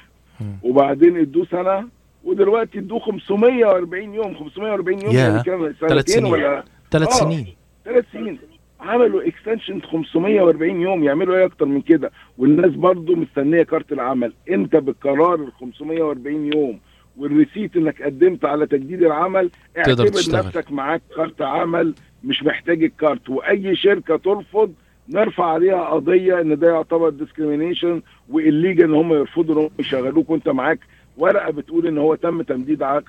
وبعدين 0.62 1.16
إدوه 1.16 1.46
سنة 1.50 1.88
ودلوقتي 2.24 2.78
إدوه 2.78 2.98
540 3.00 4.14
يوم 4.14 4.34
540 4.34 5.02
يوم 5.02 5.12
يا، 5.12 5.20
يعني 5.20 5.42
ثلاث 5.80 6.06
سنتين. 6.06 6.24
ولا 6.24 6.64
ثلاث 6.90 7.08
آه. 7.08 7.12
سنين 7.12 7.46
ثلاث 7.84 8.04
سنين 8.12 8.38
عملوا 8.80 9.28
extension 9.28 9.80
540 9.82 10.80
يوم 10.80 11.04
يعملوا 11.04 11.36
إيه 11.36 11.44
أكتر 11.44 11.66
من 11.66 11.80
كده؟ 11.80 12.10
والناس 12.38 12.70
برضو 12.70 13.14
مستنية 13.16 13.62
كارت 13.62 13.92
العمل. 13.92 14.32
انت 14.50 14.76
بالقرار 14.76 15.34
ال 15.34 15.52
540 15.52 16.52
يوم؟ 16.54 16.80
وال 17.16 17.30
receipt 17.30 17.76
إنك 17.76 18.02
قدمت 18.02 18.44
على 18.44 18.66
تجديد 18.66 19.02
العمل 19.02 19.50
تقدر 19.74 19.90
اعتبر 19.90 20.06
تشتغل. 20.06 20.46
نفسك 20.46 20.72
معاك 20.72 21.02
كارت 21.16 21.42
عمل 21.42 21.94
مش 22.24 22.42
محتاج 22.42 22.84
الكارت. 22.84 23.28
وأي 23.30 23.76
شركة 23.76 24.16
ترفض 24.16 24.72
نرفع 25.08 25.44
عليها 25.44 25.84
قضية 25.84 26.40
إن 26.40 26.58
ده 26.58 26.68
يعتبر 26.68 27.08
discrimination 27.10 28.02
و 28.28 28.35
illegal 28.35 28.84
إن 28.84 28.94
هم 28.94 29.12
يرفضوا 29.12 29.54
إن 29.54 29.60
هم 29.60 29.70
يشغلوك 29.78 30.30
وأنت 30.30 30.48
معاك. 30.48 30.78
ورقة 31.16 31.50
بتقول 31.50 31.86
إن 31.86 31.98
هو 31.98 32.14
تم 32.14 32.42
تمديد 32.42 32.82
آه، 32.82 33.02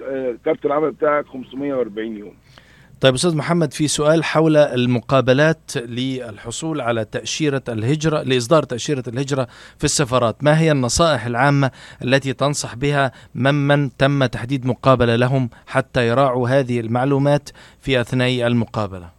كارت 0.45 0.65
العمل 0.65 0.91
بتاعك 0.91 1.25
540 1.25 2.17
يوم. 2.17 2.34
طيب 3.01 3.13
أستاذ 3.13 3.38
محمد 3.38 3.73
في 3.73 3.88
سؤال 3.88 4.23
حول 4.23 4.57
المقابلات 4.57 5.77
للحصول 5.77 6.81
على 6.81 7.05
تأشيرة 7.05 7.63
الهجرة 7.69 8.21
لإصدار 8.21 8.63
تأشيرة 8.63 9.03
الهجرة 9.07 9.47
في 9.77 9.83
السفارات. 9.83 10.43
ما 10.43 10.59
هي 10.59 10.71
النصائح 10.71 11.25
العامة 11.25 11.71
التي 12.03 12.33
تنصح 12.33 12.75
بها 12.75 13.12
ممن 13.35 13.97
تم 13.97 14.25
تحديد 14.25 14.65
مقابلة 14.65 15.15
لهم 15.15 15.49
حتى 15.67 16.07
يراعوا 16.07 16.49
هذه 16.49 16.79
المعلومات 16.79 17.49
في 17.81 18.01
أثناء 18.01 18.47
المقابلة؟ 18.47 19.09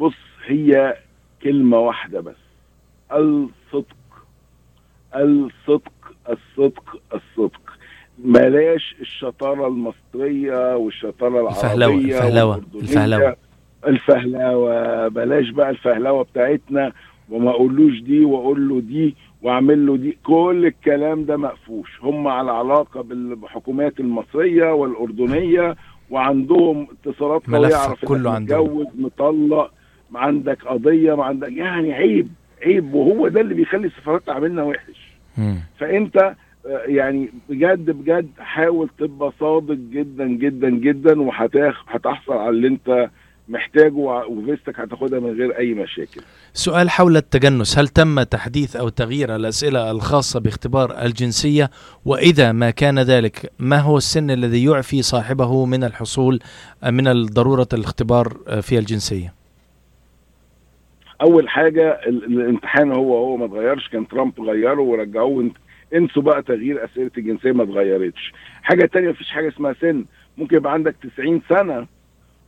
بص 0.00 0.14
هي 0.46 0.96
كلمة 1.42 1.78
واحدة 1.78 2.20
بس. 2.20 2.36
الصدق. 3.12 3.96
الصدق 5.14 5.92
الصدق 6.28 7.00
الصدق. 7.14 7.67
بلاش 8.18 8.96
الشطارة 9.00 9.66
المصرية 9.68 10.76
والشطارة 10.76 11.48
الفهلوة، 11.48 11.74
العربية 11.88 12.16
الفهلوة، 12.18 12.44
والأردنية. 12.56 12.82
الفهلوة. 12.82 13.36
الفهلوة 13.86 15.08
بلاش 15.08 15.50
بقى 15.50 15.70
الفهلوة 15.70 16.22
بتاعتنا 16.22 16.92
وما 17.30 17.50
أقولوش 17.50 18.00
دي 18.00 18.24
وأقول 18.24 18.68
له 18.68 18.80
دي 18.80 19.14
وأعمل 19.42 19.86
له 19.86 19.96
دي 19.96 20.18
كل 20.24 20.64
الكلام 20.66 21.24
ده 21.24 21.36
مقفوش 21.36 21.98
هم 22.02 22.28
على 22.28 22.50
علاقة 22.52 23.02
بالحكومات 23.02 24.00
المصرية 24.00 24.72
والأردنية 24.74 25.76
وعندهم 26.10 26.86
اتصالات 27.06 27.46
قوية 27.46 27.58
ملفك 27.60 27.72
يعرف 27.72 28.04
كله. 28.04 28.38
متجوز 28.38 28.86
مطلق 28.98 29.70
ما 30.10 30.20
عندك 30.20 30.62
قضية 30.64 31.14
ما 31.14 31.24
عندك 31.24 31.52
يعني 31.52 31.92
عيب 31.94 32.28
عيب 32.62 32.94
وهو 32.94 33.28
ده 33.28 33.40
اللي 33.40 33.54
بيخلي 33.54 33.86
السفارات 33.86 34.22
تعاملنا 34.26 34.62
وحش 34.62 35.12
مم. 35.38 35.56
فأنت 35.78 36.34
يعني 36.86 37.28
بجد 37.48 37.90
بجد 37.90 38.28
حاول 38.38 38.88
تبقى 38.98 39.32
صادق 39.40 39.74
جدا 39.92 40.26
جدا 40.28 40.70
جدا 40.70 41.20
وهتحصل 41.22 42.32
على 42.32 42.48
اللي 42.48 42.68
انت 42.68 43.10
محتاجه 43.48 43.92
وفيستك 44.28 44.80
هتاخدها 44.80 45.20
من 45.20 45.30
غير 45.38 45.58
أي 45.58 45.74
مشاكل. 45.74 46.20
سؤال 46.52 46.90
حول 46.90 47.16
التجنس. 47.16 47.78
هل 47.78 47.88
تم 47.88 48.22
تحديث 48.22 48.76
أو 48.76 48.88
تغيير 48.88 49.36
الأسئلة 49.36 49.90
الخاصة 49.90 50.40
باختبار 50.40 51.02
الجنسية؟ 51.04 51.70
وإذا 52.04 52.52
ما 52.52 52.70
كان 52.70 52.98
ذلك 52.98 53.52
ما 53.58 53.78
هو 53.78 53.96
السن 53.96 54.30
الذي 54.30 54.64
يعفي 54.64 55.02
صاحبه 55.02 55.66
من 55.66 55.84
الحصول 55.84 56.38
من 56.92 57.24
ضرورة 57.26 57.68
الاختبار 57.72 58.28
في 58.62 58.78
الجنسية؟ 58.78 59.34
أول 61.22 61.48
حاجة 61.48 61.90
ال- 62.06 62.24
الامتحان 62.24 62.92
هو 62.92 63.16
هو 63.16 63.36
ما 63.36 63.44
اتغيرش 63.44 63.88
كان 63.88 64.08
ترامب 64.08 64.40
غيره 64.40 64.80
ورجعوه 64.80 65.50
انسوا 65.94 66.22
بقى 66.22 66.42
تغيير 66.42 66.84
أسئلة 66.84 67.10
الجنسية 67.18 67.52
ما 67.52 67.62
اتغيرتش. 67.62 68.32
حاجة 68.62 68.86
تانية 68.86 69.08
مفيش 69.10 69.30
حاجة 69.30 69.48
اسمها 69.48 69.72
سن. 69.72 70.04
ممكن 70.38 70.56
يبقى 70.56 70.72
عندك 70.72 70.96
90 71.16 71.42
سنة 71.48 71.86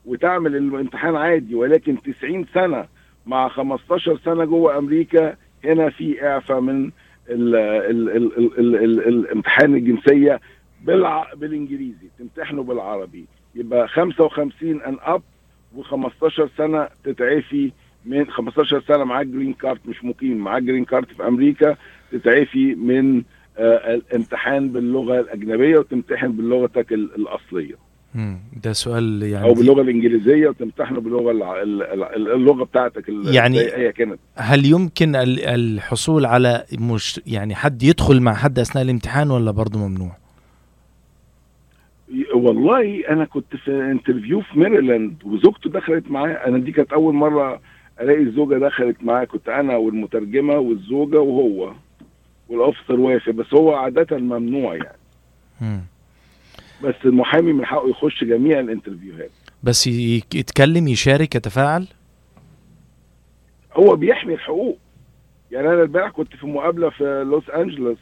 وتعمل 0.07 0.57
الامتحان 0.57 1.17
عادي 1.17 1.55
ولكن 1.55 1.97
90 2.03 2.47
سنة 2.55 2.87
مع 3.27 3.49
15 3.49 4.19
سنة 4.25 4.45
جوه 4.45 4.79
أمريكا 4.79 5.37
هنا 5.65 5.91
في 5.91 6.27
إعفاء 6.27 6.61
من 6.61 6.91
ال 7.31 7.57
ال 7.57 8.11
ال 8.11 8.39
ال 8.39 8.59
ال 8.59 8.77
ال 8.85 9.09
الامتحان 9.09 9.75
الجنسية 9.75 10.41
بالع... 10.85 11.35
بالإنجليزي. 11.35 12.09
تمتحنه 12.19 12.63
بالعربي. 12.63 13.25
يبقى 13.55 13.89
55 13.89 14.83
and 14.83 14.97
up 15.01 15.23
و15 15.79 16.43
سنة 16.59 16.89
تتعفي 17.05 17.73
من 18.05 18.31
15 18.31 18.83
سنة 18.89 19.05
معاك 19.05 19.27
green 19.27 19.53
card 19.53 19.81
مش 19.89 20.05
مقيم 20.05 20.37
معاك 20.39 20.63
green 20.63 20.85
card 20.85 21.13
في 21.13 21.27
أمريكا 21.29 21.77
تتعفي 22.13 22.75
من 22.75 23.23
آه، 23.59 23.95
الامتحان 23.95 24.69
باللغة 24.69 25.21
الأجنبية 25.21 25.79
وتمتحن 25.79 26.33
بلغتك 26.33 26.93
ال- 26.93 27.11
الأصلية. 27.17 27.75
ده 28.65 28.73
سؤال 28.73 29.23
يعني 29.23 29.45
أو 29.49 29.55
باللغة 29.55 29.81
الإنجليزية 29.83 30.49
وتمتحنه 30.49 31.01
باللغة 31.01 31.31
اللغة 32.17 32.65
بتاعتك 32.65 33.09
يعني- 33.09 33.75
أي 33.75 33.93
كانت 33.93 34.19
هل 34.37 34.67
يمكن 34.67 35.17
ال- 35.17 35.41
الحصول 35.45 36.27
على 36.27 36.65
مش 36.79 37.21
يعني 37.27 37.55
حد 37.55 37.83
يدخل 37.83 38.21
مع 38.21 38.35
حد 38.35 38.59
أثناء 38.59 38.85
الامتحان 38.85 39.31
ولا 39.31 39.51
برضه 39.51 39.79
ممنوع؟ 39.89 40.17
والله 42.35 43.09
أنا 43.09 43.25
كنت 43.25 43.57
في 43.65 43.71
interview 43.71 44.41
في 44.41 44.59
ميريلاند 44.59 45.15
وزوجته 45.25 45.71
دخلت 45.71 46.11
معايا 46.11 46.49
أنا 46.49 46.59
دي 46.59 46.73
كانت 46.73 46.93
أول 46.93 47.15
مرة 47.15 47.61
الاقي 48.01 48.23
الزوجة 48.23 48.59
دخلت 48.59 48.97
معايا 49.03 49.25
كنت 49.25 49.49
أنا 49.49 49.77
والمترجمة 49.77 50.59
والزوجة 50.59 51.21
وهو 51.21 51.73
وال 52.49 52.60
officer 52.60 53.01
وافق 53.01 53.31
بس 53.33 53.55
هو 53.55 53.75
عادة 53.75 54.19
ممنوع 54.19 54.75
يعني. 54.75 54.99
مم. 55.61 55.81
بس 56.85 56.95
المحامي 57.05 57.53
من 57.53 57.65
حقه 57.65 57.89
يخش 57.89 58.25
جميع 58.25 58.61
ال 58.61 58.66
interview 58.66 59.14
هات. 59.14 59.31
بس 59.63 59.87
يتكلم 59.87 60.89
يشارك 60.89 61.35
يتفاعل؟ 61.35 61.87
هو 63.77 63.97
بيحمي 63.97 64.35
الحقوق. 64.35 64.79
يعني 65.51 65.69
أنا 65.69 65.83
امبارح 65.83 66.11
كنت 66.11 66.37
في 66.37 66.47
مقابلة 66.47 66.91
في 66.91 67.25
لوس 67.27 67.51
أنجلوس 67.51 67.99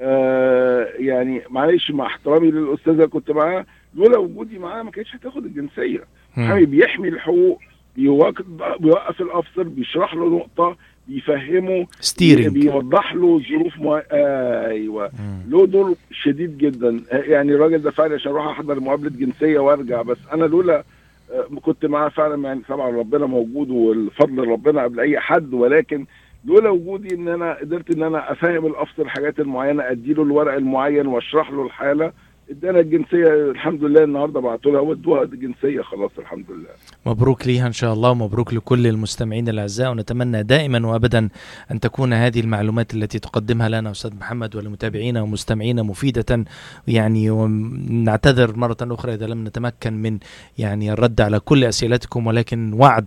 آه 0.00 0.88
يعني 0.98 1.42
معلش 1.50 1.90
مع 1.90 2.06
احترامي 2.06 2.50
للأستاذة 2.50 3.04
كنت 3.06 3.30
معاها 3.30 3.66
لولا 3.94 4.18
وجودي 4.18 4.58
معاها 4.58 4.82
ما 4.82 4.90
كانتش 4.90 5.14
هتاخد 5.14 5.44
الجنسية. 5.44 6.04
محامي 6.36 6.64
بيحمي 6.64 7.08
الحقوق. 7.08 7.60
بيوقف, 7.96 9.20
الأفسر 9.20 9.62
بيشرح 9.62 10.14
له 10.14 10.28
نقطة 10.36 10.76
بيفهمه 11.08 11.86
ستيرنج 12.00 12.48
بيوضح 12.58 13.14
له 13.14 13.40
ظروف 13.50 13.78
مو... 13.78 13.96
آه 14.12 14.66
أيوه 14.66 15.10
له 15.48 15.66
دور 15.66 15.94
شديد 16.10 16.58
جدا. 16.58 17.00
يعني 17.12 17.52
الراجل 17.52 17.78
ده 17.82 17.90
فعلا 17.90 18.14
عشان 18.14 18.32
أروح 18.32 18.46
أحضر 18.46 18.80
مقابلة 18.80 19.10
جنسية 19.10 19.58
وأرجع 19.58 20.02
بس 20.02 20.18
أنا 20.32 20.44
لولا 20.44 20.84
آه، 21.32 21.46
كنت 21.62 21.86
معاه 21.86 22.08
فعلا 22.08 22.44
يعني 22.48 22.60
طبعا 22.68 22.90
ربنا 22.90 23.26
موجود 23.26 23.70
والفضل 23.70 24.48
ربنا 24.48 24.82
قبل 24.82 25.00
أي 25.00 25.20
حد 25.20 25.54
ولكن 25.54 26.06
لولا 26.44 26.70
وجودي 26.70 27.14
إن 27.14 27.28
أنا 27.28 27.54
قدرت 27.54 27.90
إن 27.96 28.02
أنا 28.02 28.32
أفهم 28.32 28.66
الأفسر 28.66 29.02
الحاجات 29.02 29.40
المعينة 29.40 29.90
أديله 29.90 30.22
الورق 30.22 30.54
المعين 30.54 31.06
وأشرح 31.06 31.50
له 31.50 31.66
الحالة 31.66 32.12
ادانا 32.52 32.80
الجنسية 32.80 33.50
الحمد 33.50 33.84
لله 33.84 34.04
النهارده 34.04 34.40
بعتوا 34.40 34.72
لها 34.72 34.80
ودوها 34.80 35.22
الجنسيه 35.22 35.82
خلاص 35.82 36.10
الحمد 36.18 36.44
لله. 36.50 36.68
مبروك 37.06 37.46
ليها 37.46 37.66
إن 37.66 37.72
شاء 37.72 37.92
الله 37.92 38.10
ومبروك 38.10 38.54
لكل 38.54 38.86
المستمعين 38.86 39.48
الأعزاء 39.48 39.90
ونتمنى 39.90 40.42
دائما 40.42 40.86
وابدا 40.86 41.28
أن 41.70 41.80
تكون 41.80 42.12
هذه 42.12 42.40
المعلومات 42.40 42.94
التي 42.94 43.18
تقدمها 43.18 43.68
لنا 43.68 43.90
أستاذ 43.90 44.14
محمد 44.16 44.56
ولمتابعينا 44.56 45.22
ومستمعينا 45.22 45.82
مفيدة 45.82 46.44
يعني 46.88 47.30
ونعتذر 47.30 48.56
مرة 48.56 48.76
أخرى 48.82 49.14
إذا 49.14 49.26
لم 49.26 49.44
نتمكن 49.44 49.92
من 50.02 50.18
يعني 50.58 50.92
الرد 50.92 51.20
على 51.20 51.40
كل 51.40 51.64
أسئلتكم 51.64 52.26
ولكن 52.26 52.72
وعد 52.72 53.06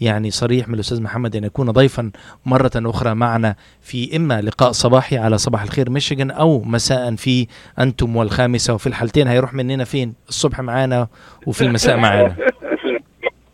يعني 0.00 0.30
صريح 0.30 0.68
من 0.68 0.74
الأستاذ 0.74 1.02
محمد 1.02 1.36
أن 1.36 1.44
يكون 1.44 1.70
ضيفا 1.70 2.10
مرة 2.46 2.70
أخرى 2.76 3.14
معنا 3.14 3.56
في 3.80 4.16
إما 4.16 4.40
لقاء 4.40 4.72
صباحي 4.72 5.18
على 5.18 5.38
صباح 5.38 5.62
الخير 5.62 5.90
ميشيغان 5.90 6.30
أو 6.30 6.62
مساء 6.62 7.14
في 7.14 7.46
أنتم 7.78 8.16
والخامسة 8.16 8.74
وفي 8.80 8.86
الحالتين 8.86 9.28
هيروح 9.28 9.54
مننا 9.54 9.84
فين؟ 9.84 10.14
الصبح 10.28 10.60
معانا 10.60 11.08
وفي 11.46 11.64
المساء 11.64 11.96
معانا. 11.96 12.36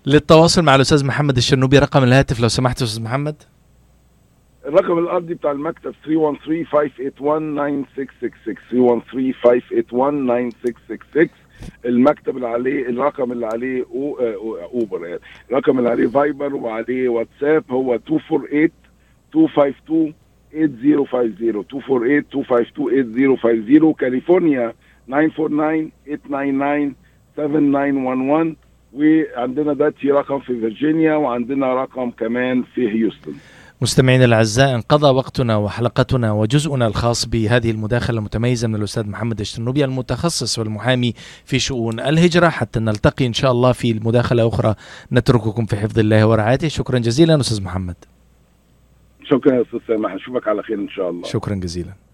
للتواصل 0.06 0.62
مع 0.62 0.74
الأستاذ 0.74 1.06
محمد 1.06 1.36
الشرنوبي 1.36 1.78
رقم 1.78 2.02
الهاتف 2.02 2.40
لو 2.40 2.48
سمحت 2.48 2.82
أستاذ 2.82 3.02
محمد. 3.02 3.42
الرقم 4.66 4.98
الأرضي 4.98 5.34
بتاع 5.34 5.50
المكتب 5.52 5.94
313-581-9666 6.04 6.08
المكتب 11.86 12.36
اللي 12.36 12.48
عليه 12.48 12.88
الرقم 12.88 13.32
اللي 13.32 13.46
عليه 13.46 13.84
أو 13.94 14.18
أوبر 14.74 15.06
يعني. 15.06 15.20
الرقم 15.50 15.78
اللي 15.78 15.90
عليه 15.90 16.06
فايبر 16.06 16.54
وعليه 16.54 17.08
واتساب 17.08 17.64
هو 17.70 17.92
248 17.92 18.70
252 19.34 20.14
8050 20.52 21.52
248 21.52 22.16
252 22.16 23.36
8050 23.36 23.92
كاليفورنيا 23.92 24.72
949 25.08 25.92
899 26.06 26.94
7911 27.36 28.56
وعندنا 28.92 29.72
دلوقتي 29.72 30.10
رقم 30.10 30.40
في 30.40 30.60
فيرجينيا 30.60 31.14
وعندنا 31.14 31.74
رقم 31.74 32.10
كمان 32.10 32.62
في 32.74 32.88
هيوستن. 32.88 33.32
مستمعينا 33.82 34.24
الأعزاء 34.24 34.74
انقضى 34.74 35.06
وقتنا 35.06 35.56
وحلقتنا 35.56 36.32
وجزءنا 36.32 36.86
الخاص 36.86 37.26
بهذه 37.28 37.70
المداخلة 37.70 38.18
المتميزة 38.18 38.68
من 38.68 38.74
الأستاذ 38.74 39.08
محمد 39.08 39.40
الشنوبي 39.40 39.84
المتخصص 39.84 40.58
والمحامي 40.58 41.12
في 41.44 41.58
شؤون 41.58 42.00
الهجرة. 42.00 42.48
حتى 42.48 42.80
نلتقي 42.80 43.26
إن 43.26 43.32
شاء 43.32 43.52
الله 43.52 43.72
في 43.72 43.90
المداخله 43.90 44.48
أخرى. 44.48 44.74
نترككم 45.12 45.66
في 45.66 45.76
حفظ 45.76 45.98
الله 45.98 46.28
ورعايته. 46.28 46.68
شكرا 46.68 46.98
جزيلا 46.98 47.40
أستاذ 47.40 47.62
محمد. 47.62 47.96
شكرا 49.24 49.54
يا 49.54 49.62
أستاذ 49.62 49.78
سامح. 49.88 50.12
أشوفك 50.12 50.48
على 50.48 50.62
خير 50.62 50.78
إن 50.78 50.88
شاء 50.88 51.10
الله. 51.10 51.22
شكرا 51.22 51.54
جزيلا. 51.54 52.05